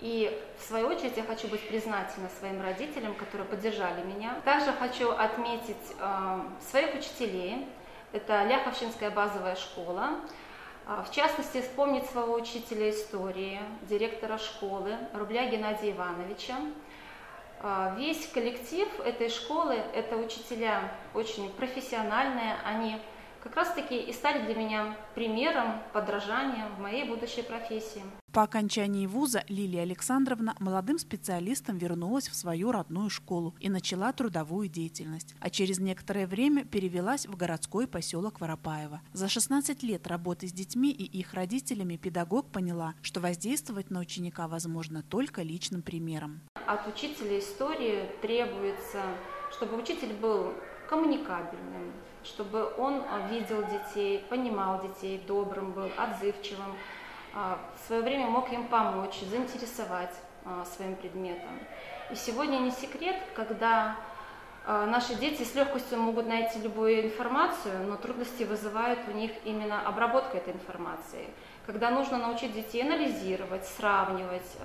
И 0.01 0.41
в 0.59 0.63
свою 0.63 0.87
очередь 0.87 1.15
я 1.15 1.23
хочу 1.23 1.47
быть 1.47 1.65
признательна 1.67 2.29
своим 2.39 2.61
родителям, 2.61 3.15
которые 3.15 3.47
поддержали 3.47 4.03
меня. 4.03 4.39
Также 4.43 4.73
хочу 4.73 5.11
отметить 5.11 5.75
э, 5.99 6.39
своих 6.69 6.95
учителей. 6.95 7.67
Это 8.11 8.43
Ляховщинская 8.43 9.09
базовая 9.09 9.55
школа. 9.55 10.15
Э, 10.85 11.03
в 11.07 11.13
частности, 11.13 11.61
вспомнить 11.61 12.05
своего 12.09 12.33
учителя 12.33 12.89
истории, 12.89 13.59
директора 13.83 14.37
школы 14.37 14.97
Рубля 15.13 15.49
Геннадия 15.49 15.91
Ивановича. 15.91 16.55
Э, 17.67 17.95
весь 17.97 18.27
коллектив 18.27 18.87
этой 19.03 19.27
школы– 19.27 19.73
это 19.95 20.17
учителя 20.17 20.91
очень 21.15 21.49
профессиональные, 21.49 22.57
они 22.63 22.97
как 23.45 23.57
раз-таки 23.57 23.95
и 23.99 24.11
стали 24.11 24.43
для 24.43 24.55
меня 24.55 24.97
примером, 25.13 25.79
подражанием 25.93 26.73
в 26.75 26.79
моей 26.79 27.07
будущей 27.07 27.43
профессии. 27.43 28.01
По 28.33 28.41
окончании 28.41 29.05
вуза 29.05 29.43
Лилия 29.47 29.83
Александровна 29.83 30.55
молодым 30.59 30.97
специалистом 30.97 31.77
вернулась 31.77 32.27
в 32.27 32.35
свою 32.35 32.71
родную 32.71 33.11
школу 33.11 33.53
и 33.59 33.69
начала 33.69 34.11
трудовую 34.13 34.67
деятельность, 34.67 35.35
а 35.39 35.51
через 35.51 35.77
некоторое 35.79 36.25
время 36.25 36.65
перевелась 36.65 37.27
в 37.27 37.37
городской 37.37 37.87
поселок 37.87 38.41
Воропаево. 38.41 38.99
За 39.13 39.29
16 39.29 39.83
лет 39.83 40.07
работы 40.07 40.47
с 40.47 40.51
детьми 40.51 40.89
и 40.89 41.03
их 41.03 41.35
родителями 41.35 41.97
педагог 41.97 42.47
поняла, 42.47 42.95
что 43.03 43.19
воздействовать 43.19 43.91
на 43.91 43.99
ученика 43.99 44.47
возможно 44.47 45.03
только 45.03 45.43
личным 45.43 45.83
примером. 45.83 46.41
От 46.65 46.87
учителя 46.87 47.37
истории 47.37 48.09
требуется, 48.23 49.03
чтобы 49.51 49.77
учитель 49.77 50.13
был 50.13 50.51
коммуникабельным, 50.89 51.93
чтобы 52.25 52.73
он 52.77 53.03
а, 53.09 53.27
видел 53.29 53.63
детей, 53.65 54.25
понимал 54.29 54.81
детей, 54.81 55.21
добрым 55.27 55.71
был, 55.71 55.89
отзывчивым, 55.97 56.75
а, 57.33 57.59
в 57.75 57.87
свое 57.87 58.01
время 58.01 58.27
мог 58.27 58.51
им 58.51 58.67
помочь, 58.67 59.19
заинтересовать 59.21 60.13
а, 60.43 60.65
своим 60.65 60.95
предметом. 60.95 61.59
И 62.11 62.15
сегодня 62.15 62.57
не 62.57 62.71
секрет, 62.71 63.15
когда 63.35 63.95
наши 64.67 65.13
дети 65.15 65.43
с 65.43 65.53
легкостью 65.53 65.99
могут 65.99 66.27
найти 66.27 66.59
любую 66.59 67.05
информацию, 67.05 67.85
но 67.87 67.97
трудности 67.97 68.43
вызывают 68.43 68.99
у 69.07 69.11
них 69.11 69.31
именно 69.43 69.87
обработка 69.87 70.37
этой 70.37 70.53
информации. 70.53 71.27
Когда 71.67 71.89
нужно 71.91 72.17
научить 72.17 72.53
детей 72.53 72.81
анализировать, 72.81 73.65
сравнивать, 73.65 74.57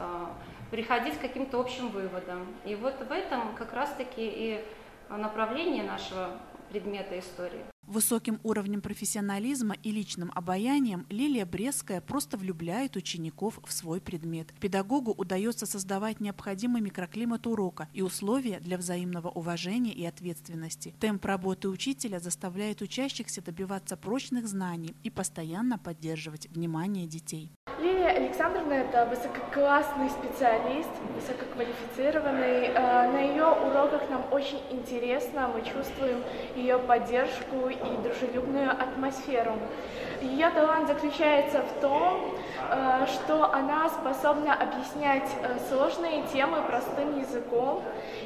приходить 0.70 1.18
к 1.18 1.20
каким-то 1.20 1.60
общим 1.60 1.88
выводам. 1.88 2.46
И 2.64 2.74
вот 2.76 2.94
в 2.98 3.10
этом 3.10 3.54
как 3.56 3.72
раз-таки 3.74 4.26
и 4.26 4.64
направление 5.10 5.82
нашего 5.82 6.30
предмета 6.70 7.18
истории. 7.18 7.64
Высоким 7.86 8.38
уровнем 8.44 8.82
профессионализма 8.82 9.74
и 9.82 9.90
личным 9.90 10.30
обаянием 10.36 11.06
Лилия 11.10 11.44
Брестская 11.44 12.00
просто 12.00 12.36
влюбляет 12.36 12.94
учеников 12.94 13.58
в 13.64 13.72
свой 13.72 14.00
предмет. 14.00 14.54
Педагогу 14.60 15.10
удается 15.10 15.66
создавать 15.66 16.20
необходимый 16.20 16.82
микроклимат 16.82 17.48
урока 17.48 17.88
и 17.92 18.02
условия 18.02 18.60
для 18.60 18.78
взаимного 18.78 19.28
уважения 19.28 19.92
и 19.92 20.04
ответственности. 20.04 20.94
Темп 21.00 21.24
работы 21.24 21.68
учителя 21.68 22.20
заставляет 22.20 22.80
учащихся 22.80 23.42
добиваться 23.42 23.96
прочных 23.96 24.46
знаний 24.46 24.94
и 25.02 25.10
постоянно 25.10 25.76
поддерживать 25.76 26.48
внимание 26.48 27.08
детей. 27.08 27.50
Лилия 27.78 28.10
Александровна– 28.10 28.72
это 28.74 29.06
высококлассный 29.06 30.10
специалист, 30.10 30.90
высококвалифицированный. 31.14 32.68
Э, 32.68 33.10
на 33.10 33.20
ее 33.20 33.44
уроках 33.44 34.02
нам 34.10 34.24
очень 34.30 34.60
интересно, 34.70 35.48
мы 35.48 35.62
чувствуем 35.62 36.22
ее 36.56 36.78
поддержку 36.78 37.68
и 37.68 37.96
дружелюбную 38.02 38.70
атмосферу. 38.70 39.52
Ее 40.20 40.50
талант 40.50 40.88
заключается 40.88 41.62
в 41.62 41.80
том, 41.80 42.34
э, 42.70 43.06
что 43.06 43.52
она 43.52 43.88
способна 43.88 44.54
объяснять 44.54 45.30
э, 45.42 45.58
сложные 45.68 46.24
темы 46.32 46.62
простым 46.62 47.18
языком 47.18 47.82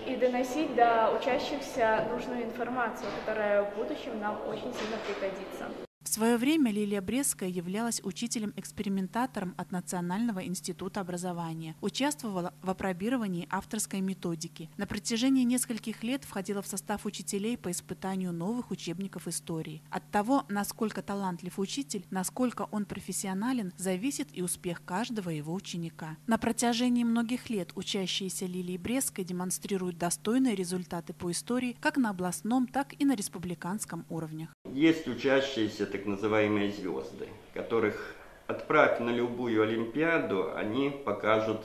и 0.06 0.16
доносить 0.16 0.74
до 0.74 1.12
учащихся 1.18 2.06
нужную 2.10 2.44
информацию, 2.44 3.08
которая 3.20 3.62
в 3.62 3.76
будущем 3.76 4.18
нам 4.20 4.36
очень 4.48 4.72
сильно 4.74 4.96
пригодится. 5.06 5.93
Свое 6.14 6.36
время 6.36 6.70
Лилия 6.70 7.00
Брестская 7.00 7.48
являлась 7.48 8.00
учителем-экспериментатором 8.04 9.52
от 9.56 9.72
Национального 9.72 10.46
института 10.46 11.00
образования, 11.00 11.74
участвовала 11.80 12.54
в 12.62 12.70
опробировании 12.70 13.48
авторской 13.50 14.00
методики. 14.00 14.70
На 14.76 14.86
протяжении 14.86 15.42
нескольких 15.42 16.04
лет 16.04 16.22
входила 16.22 16.62
в 16.62 16.68
состав 16.68 17.04
учителей 17.04 17.58
по 17.58 17.68
испытанию 17.72 18.32
новых 18.32 18.70
учебников 18.70 19.26
истории. 19.26 19.82
От 19.90 20.08
того, 20.12 20.44
насколько 20.48 21.02
талантлив 21.02 21.58
учитель, 21.58 22.06
насколько 22.10 22.68
он 22.70 22.84
профессионален, 22.84 23.72
зависит 23.76 24.28
и 24.32 24.40
успех 24.40 24.84
каждого 24.84 25.30
его 25.30 25.52
ученика. 25.52 26.16
На 26.28 26.38
протяжении 26.38 27.02
многих 27.02 27.50
лет 27.50 27.72
учащиеся 27.74 28.46
Лилии 28.46 28.76
Брестской 28.76 29.24
демонстрируют 29.24 29.98
достойные 29.98 30.54
результаты 30.54 31.12
по 31.12 31.32
истории 31.32 31.76
как 31.80 31.96
на 31.96 32.10
областном, 32.10 32.68
так 32.68 32.94
и 33.00 33.04
на 33.04 33.16
республиканском 33.16 34.06
уровнях. 34.08 34.50
Есть 34.72 35.08
учащиеся 35.08 35.86
так 35.86 36.03
называемые 36.06 36.70
звезды, 36.70 37.28
которых 37.52 38.14
отправь 38.46 39.00
на 39.00 39.10
любую 39.10 39.62
Олимпиаду, 39.62 40.54
они 40.54 40.90
покажут 40.90 41.60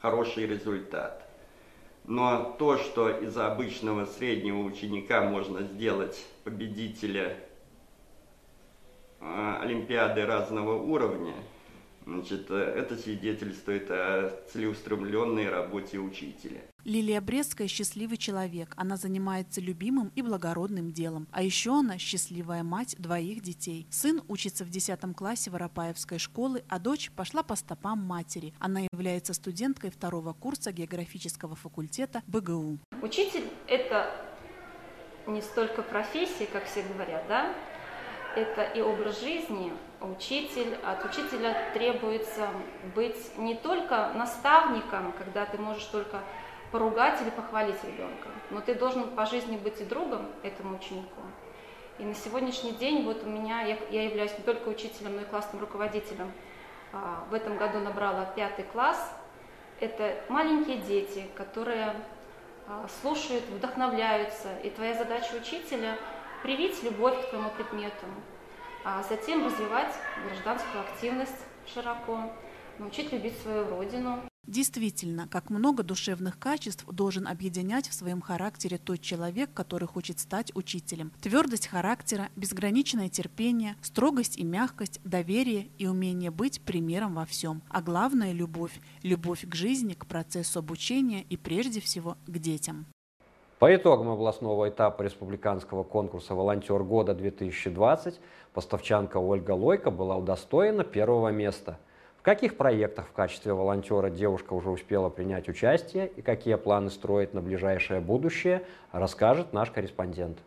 хороший 0.00 0.46
результат. 0.46 1.26
Но 2.04 2.56
то, 2.58 2.78
что 2.78 3.10
из 3.10 3.36
обычного 3.36 4.06
среднего 4.06 4.60
ученика 4.60 5.22
можно 5.22 5.62
сделать 5.62 6.24
победителя 6.44 7.36
а, 9.20 9.60
Олимпиады 9.62 10.24
разного 10.24 10.74
уровня– 10.74 11.34
Значит, 12.06 12.50
э, 12.50 12.54
это 12.54 12.96
свидетельствует 12.96 13.90
о 13.90 14.30
целеустремленной 14.52 15.48
работе 15.48 15.98
учителя. 15.98 16.60
Лилия 16.84 17.20
Брестская– 17.20 17.66
счастливый 17.68 18.16
человек. 18.16 18.72
Она 18.76 18.96
занимается 18.96 19.60
любимым 19.60 20.10
и 20.14 20.22
благородным 20.22 20.92
делом. 20.92 21.28
А 21.30 21.42
еще 21.42 21.78
она– 21.78 21.98
счастливая 21.98 22.62
мать 22.62 22.96
двоих 22.98 23.42
детей. 23.42 23.86
Сын 23.90 24.22
учится 24.28 24.64
в 24.64 24.70
10 24.70 24.98
классе 25.14 25.50
Воропаевской 25.50 26.18
школы, 26.18 26.64
а 26.68 26.78
дочь 26.78 27.10
пошла 27.10 27.42
по 27.42 27.54
стопам 27.54 27.98
матери. 27.98 28.54
Она 28.58 28.80
является 28.92 29.34
студенткой 29.34 29.90
второго 29.90 30.32
курса 30.32 30.72
географического 30.72 31.54
факультета 31.54 32.22
БГУ. 32.26 32.78
Учитель– 33.02 33.44
это 33.66 34.10
не 35.26 35.42
столько 35.42 35.82
профессия, 35.82 36.46
как 36.46 36.64
все 36.64 36.82
говорят, 36.82 37.26
да? 37.28 37.54
Это 38.36 38.62
и 38.62 38.80
образ 38.80 39.20
жизни, 39.20 39.72
учитель, 40.00 40.76
от 40.84 41.04
учителя 41.04 41.56
требуется 41.74 42.48
быть 42.94 43.36
не 43.36 43.56
только 43.56 44.12
наставником, 44.14 45.12
когда 45.18 45.46
ты 45.46 45.58
можешь 45.58 45.84
только 45.86 46.20
поругать 46.70 47.20
или 47.20 47.30
похвалить 47.30 47.82
ребенка, 47.82 48.28
но 48.50 48.60
ты 48.60 48.74
должен 48.74 49.08
по 49.16 49.26
жизни 49.26 49.56
быть 49.56 49.80
и 49.80 49.84
другом 49.84 50.28
этому 50.44 50.76
ученику. 50.76 51.20
И 51.98 52.04
на 52.04 52.14
сегодняшний 52.14 52.72
день 52.72 53.04
вот 53.04 53.24
у 53.24 53.26
меня, 53.26 53.62
я, 53.62 53.76
я 53.90 54.04
являюсь 54.04 54.38
не 54.38 54.44
только 54.44 54.68
учителем, 54.68 55.16
но 55.16 55.22
и 55.22 55.24
классным 55.24 55.60
руководителем. 55.60 56.30
А, 56.92 57.24
в 57.30 57.34
этом 57.34 57.58
году 57.58 57.80
набрала 57.80 58.26
пятый 58.36 58.64
класс. 58.64 59.12
Это 59.80 60.14
маленькие 60.28 60.78
дети, 60.78 61.26
которые 61.34 61.94
а, 62.68 62.86
слушают, 63.02 63.44
вдохновляются. 63.46 64.48
И 64.62 64.70
твоя 64.70 64.94
задача 64.94 65.34
учителя– 65.34 65.98
привить 66.42 66.82
любовь 66.82 67.26
к 67.26 67.30
твоему 67.30 67.50
предмету, 67.50 68.06
а 68.84 69.02
затем 69.02 69.44
развивать 69.44 69.94
гражданскую 70.26 70.82
активность 70.82 71.44
широко, 71.72 72.32
научить 72.78 73.12
любить 73.12 73.38
свою 73.38 73.68
родину. 73.68 74.20
Действительно, 74.46 75.28
как 75.28 75.50
много 75.50 75.82
душевных 75.82 76.38
качеств 76.38 76.84
должен 76.86 77.28
объединять 77.28 77.88
в 77.88 77.92
своем 77.92 78.20
характере 78.20 78.78
тот 78.78 79.00
человек, 79.00 79.52
который 79.52 79.86
хочет 79.86 80.18
стать 80.18 80.50
учителем. 80.56 81.12
Твердость 81.20 81.68
характера, 81.68 82.30
безграничное 82.36 83.10
терпение, 83.10 83.76
строгость 83.82 84.38
и 84.38 84.44
мягкость, 84.44 85.00
доверие 85.04 85.68
и 85.78 85.86
умение 85.86 86.30
быть 86.30 86.62
примером 86.62 87.14
во 87.14 87.26
всем. 87.26 87.62
А 87.68 87.82
главное– 87.82 88.32
любовь. 88.32 88.80
Любовь 89.02 89.44
к 89.46 89.54
жизни, 89.54 89.92
к 89.92 90.06
процессу 90.06 90.58
обучения 90.58 91.22
и 91.22 91.36
прежде 91.36 91.80
всего 91.80 92.16
к 92.26 92.38
детям. 92.38 92.86
По 93.60 93.76
итогам 93.76 94.08
областного 94.08 94.70
этапа 94.70 95.02
республиканского 95.02 95.82
конкурса 95.82 96.34
«Волонтер 96.34 96.82
года-2020» 96.82 98.14
поставчанка 98.54 99.18
Ольга 99.18 99.50
Лойко 99.50 99.90
была 99.90 100.16
удостоена 100.16 100.82
первого 100.82 101.28
места. 101.28 101.78
В 102.16 102.22
каких 102.22 102.56
проектах 102.56 103.08
в 103.08 103.12
качестве 103.12 103.52
волонтера 103.52 104.08
девушка 104.08 104.54
уже 104.54 104.70
успела 104.70 105.10
принять 105.10 105.50
участие 105.50 106.06
и 106.06 106.22
какие 106.22 106.54
планы 106.54 106.88
строит 106.88 107.34
на 107.34 107.42
ближайшее 107.42 108.00
будущее, 108.00 108.64
расскажет 108.92 109.52
наш 109.52 109.70
корреспондент. 109.70 110.38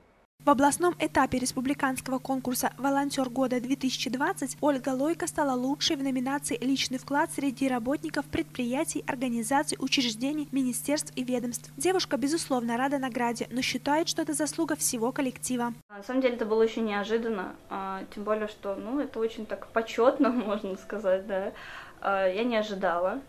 В 0.45 0.49
областном 0.49 0.93
этапе 0.99 1.39
республиканского 1.39 2.19
конкурса 2.19 2.73
«Волонтер 2.77 3.29
года-2020» 3.29 4.58
Ольга 4.60 4.89
Лойко 4.89 5.25
стала 5.25 5.56
лучшей 5.56 5.95
в 5.95 6.03
номинации 6.03 6.58
«Личный 6.60 6.97
вклад 6.97 7.32
среди 7.32 7.69
работников 7.69 8.25
предприятий, 8.25 9.06
организаций, 9.08 9.77
учреждений, 9.79 10.49
министерств 10.51 11.13
и 11.15 11.23
ведомств». 11.23 11.71
Девушка, 11.77 12.17
безусловно, 12.17 12.75
рада 12.75 12.99
награде, 12.99 13.47
но 13.51 13.62
считает, 13.62 14.10
что 14.10 14.21
это 14.21 14.34
заслуга 14.34 14.75
всего 14.75 15.13
коллектива. 15.13 15.73
На 15.88 16.03
самом 16.03 16.19
деле 16.19 16.36
это 16.36 16.45
было 16.45 16.62
очень 16.62 16.84
неожиданно, 16.84 17.56
а, 17.69 18.01
тем 18.13 18.25
более, 18.25 18.49
что 18.49 18.75
ну, 18.75 18.99
это 18.99 19.19
очень 19.19 19.45
так 19.45 19.69
почетно, 19.69 20.29
можно 20.45 20.75
сказать, 20.75 21.25
да. 21.25 21.53
А, 22.01 22.27
я 22.27 22.43
не 22.43 22.58
ожидала, 22.58 23.21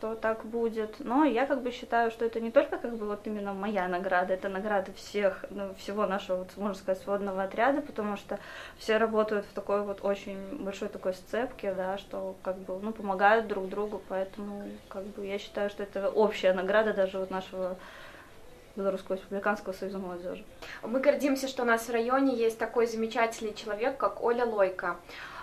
что 0.00 0.14
так 0.14 0.46
будет. 0.46 0.96
Но 1.00 1.24
я 1.24 1.44
как 1.44 1.62
бы 1.62 1.70
считаю, 1.70 2.10
что 2.10 2.24
это 2.24 2.40
не 2.40 2.50
только 2.50 2.78
как 2.78 2.96
бы 2.96 3.06
вот 3.06 3.26
именно 3.26 3.52
моя 3.52 3.86
награда, 3.86 4.32
это 4.32 4.48
награда 4.48 4.92
всех, 4.94 5.44
ну, 5.50 5.74
всего 5.74 6.06
нашего, 6.06 6.38
вот, 6.38 6.56
можно 6.56 6.74
сказать, 6.74 7.02
сводного 7.02 7.42
отряда, 7.42 7.82
потому 7.82 8.16
что 8.16 8.38
все 8.78 8.96
работают 8.96 9.44
в 9.44 9.52
такой 9.52 9.82
вот 9.82 10.02
очень 10.02 10.64
большой 10.64 10.88
такой 10.88 11.12
сцепке, 11.12 11.74
да, 11.74 11.98
что 11.98 12.34
как 12.42 12.56
бы, 12.60 12.78
ну, 12.80 12.92
помогают 12.92 13.46
друг 13.46 13.68
другу, 13.68 14.00
поэтому 14.08 14.64
как 14.88 15.04
бы 15.04 15.26
я 15.26 15.38
считаю, 15.38 15.68
что 15.68 15.82
это 15.82 16.08
общая 16.08 16.54
награда 16.54 16.94
даже 16.94 17.18
вот 17.18 17.30
нашего 17.30 17.76
Белорусского 18.76 19.16
республиканского 19.16 19.74
союза 19.74 19.98
молодежи. 19.98 20.44
Мы 20.82 21.00
гордимся, 21.00 21.46
что 21.46 21.62
у 21.62 21.66
нас 21.66 21.88
в 21.88 21.90
районе 21.90 22.34
есть 22.34 22.58
такой 22.58 22.86
замечательный 22.86 23.52
человек, 23.52 23.98
как 23.98 24.22
Оля 24.22 24.46
Лойка. 24.46 24.96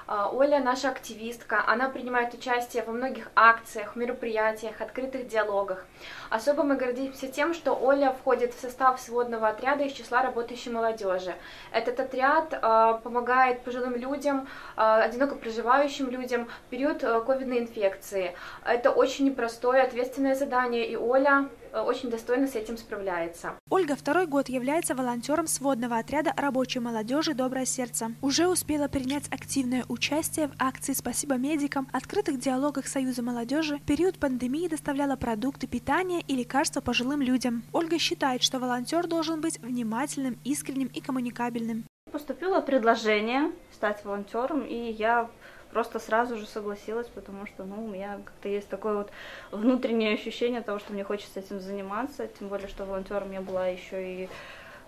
А, 0.10 0.30
Оля 0.30 0.62
наша 0.62 0.90
активистка, 0.90 1.62
она 1.68 1.90
принимает 1.90 2.34
участие 2.34 2.82
во 2.84 2.94
многих 2.94 3.30
акциях, 3.36 3.98
мероприятиях, 3.98 4.80
открытых 4.80 5.28
диалогах. 5.28 5.86
Особо 6.30 6.64
мы 6.64 6.78
гордимся 6.78 7.28
тем, 7.28 7.54
что 7.54 7.74
Оля 7.74 8.14
входит 8.14 8.54
в 8.54 8.62
состав 8.62 9.02
сводного 9.02 9.50
отряда 9.50 9.84
из 9.84 9.92
числа 9.92 10.22
работающей 10.24 10.70
молодежи. 10.70 11.36
Этот 11.74 12.00
отряд 12.00 12.54
э, 12.54 13.00
помогает 13.04 13.64
пожилым 13.64 13.96
людям, 13.98 14.48
э, 14.78 14.82
одиноко 14.82 15.36
проживающим 15.36 16.10
людям 16.10 16.48
в 16.68 16.70
период 16.70 17.04
э, 17.04 17.22
ковидной 17.22 17.60
инфекции. 17.60 18.34
Это 18.66 18.92
очень 18.92 19.26
непростое, 19.26 19.84
ответственное 19.84 20.36
задание, 20.36 20.88
и 20.88 20.96
Оля 20.96 21.50
очень 21.84 22.10
достойно 22.10 22.48
с 22.48 22.56
этим 22.56 22.78
справляется. 22.78 23.54
Ольга 23.70 23.96
второй 23.96 24.26
год 24.28 24.50
является 24.50 24.96
волонтером 24.96 25.48
сводного 25.48 25.98
отряда 25.98 26.34
рабочей 26.36 26.80
молодежи 26.80 27.34
«Доброе 27.34 27.66
сердце». 27.66 28.12
Уже 28.22 28.48
успела 28.48 28.88
принять 28.88 29.28
активное 29.32 29.86
участие 29.88 30.48
в 30.48 30.52
акции 30.60 30.94
«Спасибо 30.94 31.36
медикам», 31.36 31.88
открытых 31.92 32.40
диалогах 32.40 32.88
Союза 32.88 33.22
молодежи, 33.22 33.78
в 33.78 33.84
период 33.84 34.18
пандемии 34.20 34.68
доставляла 34.68 35.16
продукты 35.16 35.68
питания 35.68 36.22
и 36.22 36.36
лекарства 36.36 36.82
пожилым 36.82 37.22
людям. 37.22 37.64
Ольга 37.74 37.98
считает, 38.00 38.44
что 38.44 38.60
волонтер 38.60 39.08
должен 39.08 39.42
быть 39.42 39.60
внимательным, 39.60 40.40
искренним 40.44 40.88
и 40.88 41.02
коммуникабельным. 41.02 41.84
Поступило 42.12 42.62
предложение 42.62 43.52
стать 43.74 44.04
волонтером, 44.06 44.62
и 44.62 44.92
я 44.92 45.30
просто 45.78 46.00
сразу 46.00 46.38
же 46.38 46.48
согласилась, 46.48 47.06
потому 47.06 47.46
что, 47.46 47.64
ну, 47.64 47.86
у 47.86 47.88
меня 47.88 48.20
как-то 48.26 48.50
есть 48.50 48.68
такое 48.68 48.96
вот 48.96 49.12
внутреннее 49.52 50.16
ощущение 50.16 50.62
того, 50.62 50.80
что 50.80 50.92
мне 50.92 51.04
хочется 51.04 51.40
этим 51.40 51.60
заниматься, 51.60 52.26
тем 52.28 52.48
более, 52.48 52.68
что 52.68 52.84
волонтером 52.84 53.32
я 53.32 53.42
была 53.42 53.68
еще 53.68 54.24
и 54.24 54.30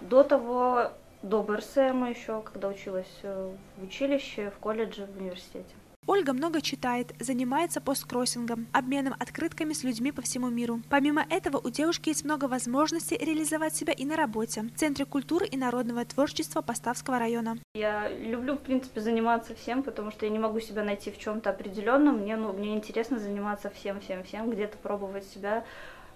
до 0.02 0.24
того, 0.24 0.92
до 1.22 1.44
БРСМ 1.44 2.06
еще, 2.06 2.42
когда 2.42 2.70
училась 2.70 3.20
э, 3.22 3.52
в 3.78 3.84
училище, 3.84 4.50
в 4.50 4.58
колледже, 4.58 5.06
в 5.06 5.22
университете. 5.22 5.76
Ольга 6.20 6.34
много 6.34 6.60
читает, 6.60 7.14
занимается 7.20 7.80
посткроссингом, 7.80 8.68
обменом 8.74 9.16
открытками 9.20 9.74
с 9.74 9.84
людьми 9.84 10.12
по 10.12 10.24
всему 10.24 10.50
миру. 10.50 10.82
Помимо 10.90 11.24
этого, 11.30 11.62
у 11.64 11.70
девушки 11.70 12.10
есть 12.10 12.26
много 12.26 12.46
возможностей 12.46 13.16
реализовать 13.16 13.76
себя 13.76 13.94
и 13.94 14.04
на 14.06 14.18
работе 14.18 14.64
в 14.64 14.76
Центре 14.76 15.06
культуры 15.06 15.46
и 15.46 15.56
народного 15.56 16.04
творчества 16.04 16.62
Поставского 16.62 17.20
района. 17.20 17.60
Я 17.76 18.10
люблю, 18.10 18.56
в 18.56 18.60
принципе, 18.60 19.02
заниматься 19.02 19.54
всем, 19.54 19.82
потому 19.82 20.10
что 20.10 20.26
я 20.26 20.32
не 20.32 20.40
могу 20.40 20.60
себя 20.60 20.84
найти 20.84 21.10
в 21.12 21.20
чем-то 21.20 21.52
определенном. 21.52 22.18
Мне, 22.18 22.36
ну, 22.36 22.54
мне 22.54 22.76
интересно 22.76 23.20
заниматься 23.20 23.70
всем, 23.70 24.02
всем, 24.02 24.24
всем, 24.24 24.50
где-то 24.50 24.78
пробовать 24.80 25.26
себя, 25.26 25.64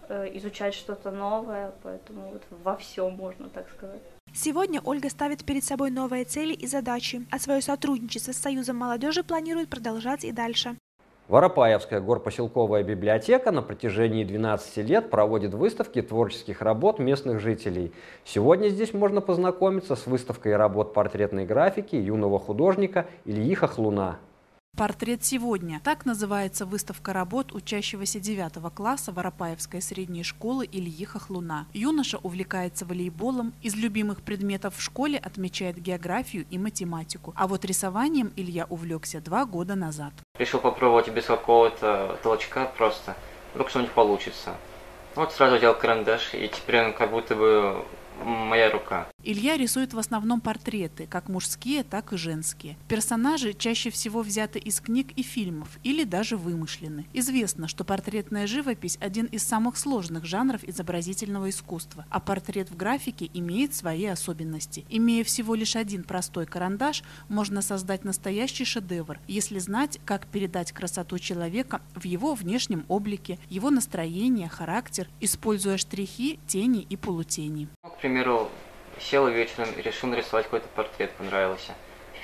э, 0.10 0.28
изучать 0.38 0.74
что-то 0.74 1.12
новое, 1.12 1.72
поэтому 1.84 2.32
вот 2.32 2.43
во 2.50 2.76
всем 2.78 3.13
можно 3.13 3.48
так 3.48 3.69
сказать. 3.69 4.02
Сегодня 4.36 4.82
Ольга 4.84 5.10
ставит 5.12 5.46
перед 5.46 5.63
собой 5.63 5.91
новые 5.91 6.26
цели 6.26 6.54
и 6.54 6.65
задачи, 6.65 7.24
а 7.30 7.38
свое 7.38 7.62
сотрудничество 7.62 8.32
с 8.32 8.38
Союзом 8.38 8.78
молодежи 8.78 9.24
планирует 9.24 9.69
продолжать 9.69 10.24
и 10.24 10.32
дальше. 10.32 10.76
Воропаевская 11.28 12.02
горпоселковая 12.02 12.82
библиотека 12.82 13.52
на 13.52 13.62
протяжении 13.62 14.24
12 14.24 14.78
лет 14.78 15.12
проводит 15.12 15.54
выставки 15.54 16.02
творческих 16.02 16.63
работ 16.63 16.98
местных 16.98 17.39
жителей. 17.39 17.93
Сегодня 18.26 18.69
здесь 18.69 18.91
можно 18.93 19.22
познакомиться 19.22 19.96
с 19.96 20.08
выставкой 20.08 20.56
работ 20.56 20.96
портретной 20.96 21.46
графики 21.46 21.96
юного 21.96 22.39
художника 22.39 23.06
Ильи 23.26 23.54
Хохлуна. 23.54 24.17
Портрет 24.76 25.24
сегодня. 25.24 25.80
Так 25.84 26.04
называется 26.04 26.66
выставка 26.66 27.14
работ 27.14 27.52
учащегося 27.52 28.20
9 28.20 28.74
класса 28.74 29.12
Воропаевской 29.12 29.84
средней 29.84 30.24
школы 30.24 30.68
Ильи 30.70 31.06
Хохлуна. 31.06 31.68
Юноша 31.74 32.18
увлекается 32.18 32.84
волейболом, 32.84 33.54
из 33.62 33.76
любимых 33.76 34.24
предметов 34.24 34.76
в 34.76 34.82
школе 34.82 35.20
отмечает 35.20 35.78
географию 35.78 36.48
и 36.50 36.58
математику. 36.58 37.36
А 37.38 37.48
вот 37.48 37.66
рисованием 37.66 38.34
Илья 38.36 38.66
увлекся 38.68 39.22
два 39.22 39.46
года 39.46 39.76
назад. 39.76 40.12
Решил 40.40 40.60
попробовать 40.60 41.08
без 41.10 41.26
какого-то 41.26 42.20
толчка 42.24 42.66
просто. 42.66 43.16
Вдруг 43.54 43.70
что-нибудь 43.70 43.94
получится. 43.94 44.56
Вот 45.14 45.34
сразу 45.34 45.58
взял 45.58 45.78
карандаш, 45.78 46.34
и 46.34 46.48
теперь 46.48 46.86
он 46.86 46.94
как 46.94 47.12
будто 47.12 47.36
бы 47.36 47.86
моя 48.21 48.71
рука. 48.71 49.08
Илья 49.23 49.58
рисует 49.58 49.93
в 49.93 49.99
основном 49.99 50.41
портреты, 50.41 51.08
как 51.08 51.30
мужские, 51.30 51.84
так 51.84 52.13
и 52.13 52.17
женские. 52.17 52.78
Персонажи 52.88 53.54
чаще 53.54 53.89
всего 53.89 54.21
взяты 54.21 54.60
из 54.60 54.80
книг 54.82 55.12
и 55.15 55.23
фильмов, 55.23 55.69
или 55.84 56.04
даже 56.04 56.38
вымышлены. 56.38 57.06
Известно, 57.13 57.67
что 57.67 57.84
портретная 57.84 58.47
живопись– 58.47 58.97
один 59.02 59.26
из 59.26 59.43
самых 59.43 59.78
сложных 59.78 60.26
жанров 60.26 60.63
изобразительного 60.63 61.49
искусства, 61.49 62.06
а 62.10 62.19
портрет 62.19 62.69
в 62.69 62.76
графике 62.76 63.30
имеет 63.34 63.73
свои 63.73 64.06
особенности. 64.06 64.86
Имея 64.89 65.23
всего 65.23 65.56
лишь 65.56 65.76
один 65.76 66.04
простой 66.04 66.45
карандаш, 66.45 67.04
можно 67.30 67.62
создать 67.62 68.04
настоящий 68.04 68.65
шедевр, 68.65 69.19
если 69.28 69.60
знать, 69.60 69.99
как 70.06 70.28
передать 70.28 70.71
красоту 70.71 71.19
человека 71.19 71.82
в 71.95 72.06
его 72.06 72.34
внешнем 72.34 72.86
облике, 72.88 73.39
его 73.49 73.69
настроение, 73.69 74.49
характер, 74.49 75.08
используя 75.19 75.78
штрихи, 75.78 76.39
тени 76.47 76.86
и 76.89 76.97
полутени 76.97 77.69
примеру, 78.04 78.50
сел 79.00 79.30
вечером 79.30 79.70
и 79.78 79.82
решил 79.82 80.10
нарисовать 80.10 80.44
какой-то 80.44 80.68
портрет, 80.76 81.12
понравился. 81.12 81.74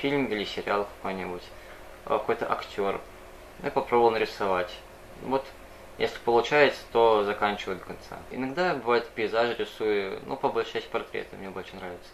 Фильм 0.01 0.25
или 0.25 0.43
сериал 0.43 0.89
какой-нибудь, 0.97 1.41
а, 2.05 2.19
какой-то 2.19 2.51
актер. 2.51 2.99
Я 3.63 3.71
попробовал 3.71 4.11
нарисовать. 4.11 4.75
Вот, 5.21 5.45
если 5.97 6.17
получается, 6.19 6.81
то 6.91 7.23
заканчиваю 7.23 7.77
до 7.77 7.85
конца. 7.85 8.17
Иногда 8.29 8.75
бывает 8.75 9.07
пейзажи 9.11 9.55
рисую, 9.55 10.19
но 10.25 10.35
по 10.35 10.49
большей 10.49 10.73
части 10.73 10.89
портреты 10.89 11.37
мне 11.37 11.49
больше 11.49 11.73
нравятся. 11.77 12.09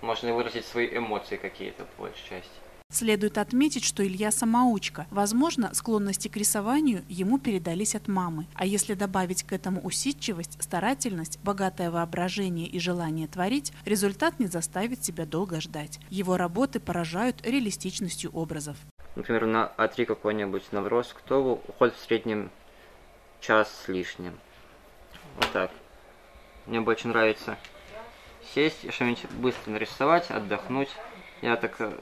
Можно 0.00 0.32
выразить 0.32 0.64
свои 0.64 0.88
эмоции 0.88 1.36
какие-то 1.36 1.86
по 1.96 2.02
большей 2.02 2.22
части. 2.28 2.52
Следует 2.90 3.36
отметить, 3.36 3.84
что 3.84 4.04
Илья 4.04 4.30
самоучка. 4.30 5.06
Возможно, 5.10 5.74
склонности 5.74 6.28
к 6.28 6.36
рисованию 6.38 7.04
ему 7.06 7.38
передались 7.38 7.94
от 7.94 8.08
мамы. 8.08 8.46
А 8.54 8.64
если 8.64 8.94
добавить 8.94 9.42
к 9.42 9.52
этому 9.52 9.82
усидчивость, 9.82 10.56
старательность, 10.62 11.38
богатое 11.44 11.90
воображение 11.90 12.66
и 12.66 12.80
желание 12.80 13.28
творить, 13.28 13.74
результат 13.84 14.40
не 14.40 14.46
заставит 14.46 15.04
себя 15.04 15.26
долго 15.26 15.60
ждать. 15.60 16.00
Его 16.08 16.38
работы 16.38 16.80
поражают 16.80 17.46
реалистичностью 17.46 18.30
образов. 18.32 18.78
Например, 19.16 19.44
на 19.44 19.70
А3 19.76 20.06
какой-нибудь 20.06 20.72
наброс, 20.72 21.12
кто 21.12 21.60
уходит 21.68 21.94
в 21.94 22.02
среднем 22.02 22.50
час 23.42 23.70
с 23.84 23.88
лишним. 23.88 24.32
Вот 25.36 25.52
так. 25.52 25.70
Мне 26.64 26.80
больше 26.80 27.06
нравится 27.08 27.58
сесть 28.54 28.90
что-нибудь 28.94 29.30
быстро 29.32 29.72
нарисовать, 29.72 30.30
отдохнуть. 30.30 30.88
Я 31.42 31.56
так 31.56 31.76
э, 31.80 31.92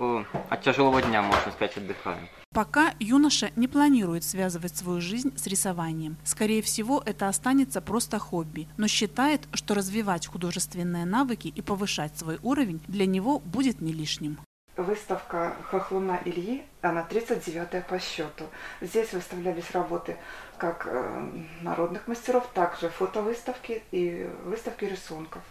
от 0.00 0.62
тяжелого 0.62 1.02
дня, 1.02 1.22
можно 1.22 1.52
сказать, 1.52 1.76
отдыхаем. 1.76 2.28
Пока 2.52 2.94
юноша 2.98 3.50
не 3.54 3.68
планирует 3.68 4.24
связывать 4.24 4.76
свою 4.76 5.00
жизнь 5.00 5.32
с 5.36 5.46
рисованием. 5.46 6.16
Скорее 6.24 6.62
всего, 6.62 7.02
это 7.06 7.28
останется 7.28 7.80
просто 7.80 8.18
хобби, 8.18 8.66
но 8.76 8.88
считает, 8.88 9.42
что 9.52 9.74
развивать 9.74 10.26
художественные 10.26 11.04
навыки 11.04 11.48
и 11.48 11.62
повышать 11.62 12.18
свой 12.18 12.38
уровень 12.42 12.82
для 12.88 13.06
него 13.06 13.38
будет 13.38 13.80
не 13.80 13.92
лишним. 13.92 14.38
Выставка 14.76 15.54
Хохлуна 15.70 16.20
Ильи, 16.24 16.62
она 16.80 17.06
39-я 17.08 17.82
по 17.82 17.98
счету. 17.98 18.44
Здесь 18.80 19.12
выставлялись 19.12 19.70
работы 19.72 20.16
как 20.56 20.86
э, 20.86 21.28
народных 21.60 22.08
мастеров, 22.08 22.48
также 22.54 22.88
фотовыставки 22.88 23.82
и 23.90 24.28
выставки 24.44 24.86
рисунков. 24.86 25.42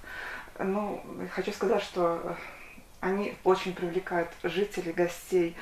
Ну, 0.58 1.02
хочу 1.32 1.52
сказать, 1.52 1.84
что 1.84 2.36
они 3.02 3.38
очень 3.44 3.74
привлекают 3.74 4.30
жителей, 4.44 4.92
гостей 4.92 5.56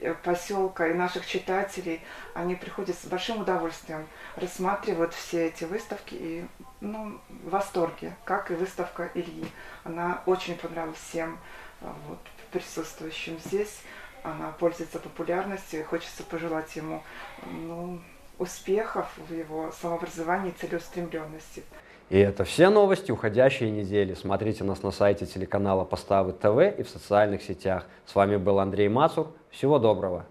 э, 0.00 0.14
поселка 0.22 0.88
и 0.88 0.94
наших 0.94 1.26
читателей. 1.26 2.00
Они 2.34 2.54
приходят 2.54 2.96
с 2.96 3.06
большим 3.06 3.42
удовольствием, 3.42 4.06
рассматривают 4.36 5.14
все 5.14 5.46
эти 5.46 5.64
выставки 5.64 6.14
и 6.14 6.44
ну, 6.80 7.20
в 7.28 7.50
восторге, 7.50 8.16
как 8.24 8.50
и 8.50 8.54
выставка 8.54 9.10
Ильи. 9.14 9.46
Она 9.84 10.22
очень 10.26 10.56
понравилась 10.56 10.98
всем 10.98 11.38
э, 11.80 11.92
вот, 12.08 12.18
присутствующим 12.50 13.38
здесь. 13.44 13.82
Она 14.22 14.50
пользуется 14.50 14.98
популярностью 14.98 15.80
и 15.80 15.84
хочется 15.84 16.24
пожелать 16.24 16.76
ему 16.76 17.02
ну, 17.46 18.02
успехов 18.38 19.06
в 19.16 19.32
его 19.32 19.72
самообразовании 19.72 20.50
и 20.50 20.60
целеустремленности. 20.60 21.62
И 22.10 22.18
это 22.18 22.42
все 22.42 22.70
новости 22.70 23.12
уходящей 23.12 23.70
недели. 23.70 24.14
Смотрите 24.14 24.64
нас 24.64 24.82
на 24.82 24.90
сайте 24.90 25.26
телеканала 25.26 25.84
Поставы 25.84 26.32
ТВ 26.32 26.78
и 26.78 26.82
в 26.82 26.88
социальных 26.88 27.40
сетях. 27.42 27.86
С 28.04 28.16
вами 28.16 28.36
был 28.36 28.58
Андрей 28.58 28.88
Мацур. 28.88 29.28
Всего 29.50 29.78
доброго. 29.78 30.26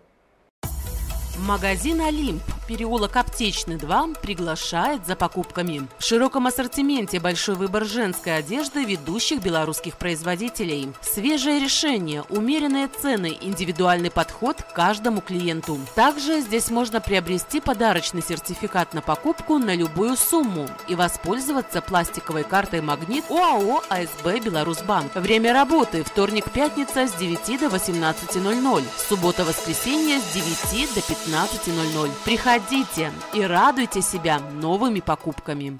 Магазин 1.40 2.02
«Олимп», 2.02 2.44
переулок 2.68 3.16
Аптечный 3.16 3.78
2, 3.78 4.10
приглашает 4.22 5.08
за 5.08 5.16
покупками. 5.16 5.88
В 5.98 6.04
широком 6.04 6.48
ассортименте 6.48 7.20
большой 7.20 7.56
выбор 7.56 7.86
женской 7.86 8.36
одежды 8.36 8.84
ведущих 8.84 9.42
белорусских 9.42 9.96
производителей. 9.98 10.92
Свежее 11.02 11.60
решение, 11.60 12.24
умеренные 12.30 12.88
цены, 12.88 13.38
индивидуальный 13.40 14.12
подход 14.12 14.62
к 14.62 14.74
каждому 14.74 15.22
клиенту. 15.22 15.80
Также 15.96 16.42
здесь 16.42 16.70
можно 16.70 17.00
приобрести 17.00 17.62
подарочный 17.62 18.22
сертификат 18.22 18.94
на 18.94 19.02
покупку 19.02 19.58
на 19.60 19.74
любую 19.74 20.18
сумму 20.18 20.68
и 20.90 20.96
воспользоваться 20.96 21.82
пластиковой 21.82 22.44
картой 22.44 22.82
«Магнит» 22.82 23.24
ОАО 23.30 23.82
«АСБ 23.90 24.44
Беларусьбанк». 24.44 25.16
Время 25.16 25.54
работы– 25.54 26.04
вторник-пятница 26.06 27.08
с 27.08 27.14
9 27.14 27.60
до 27.62 27.68
18.00, 27.68 28.84
суббота-воскресенье 29.08 30.20
с 30.20 30.34
9 30.34 30.94
до 30.94 31.02
15.00. 31.30 32.10
Приходите 32.26 33.12
и 33.34 33.42
радуйте 33.44 34.02
себя 34.02 34.40
новыми 34.40 35.00
покупками. 35.00 35.80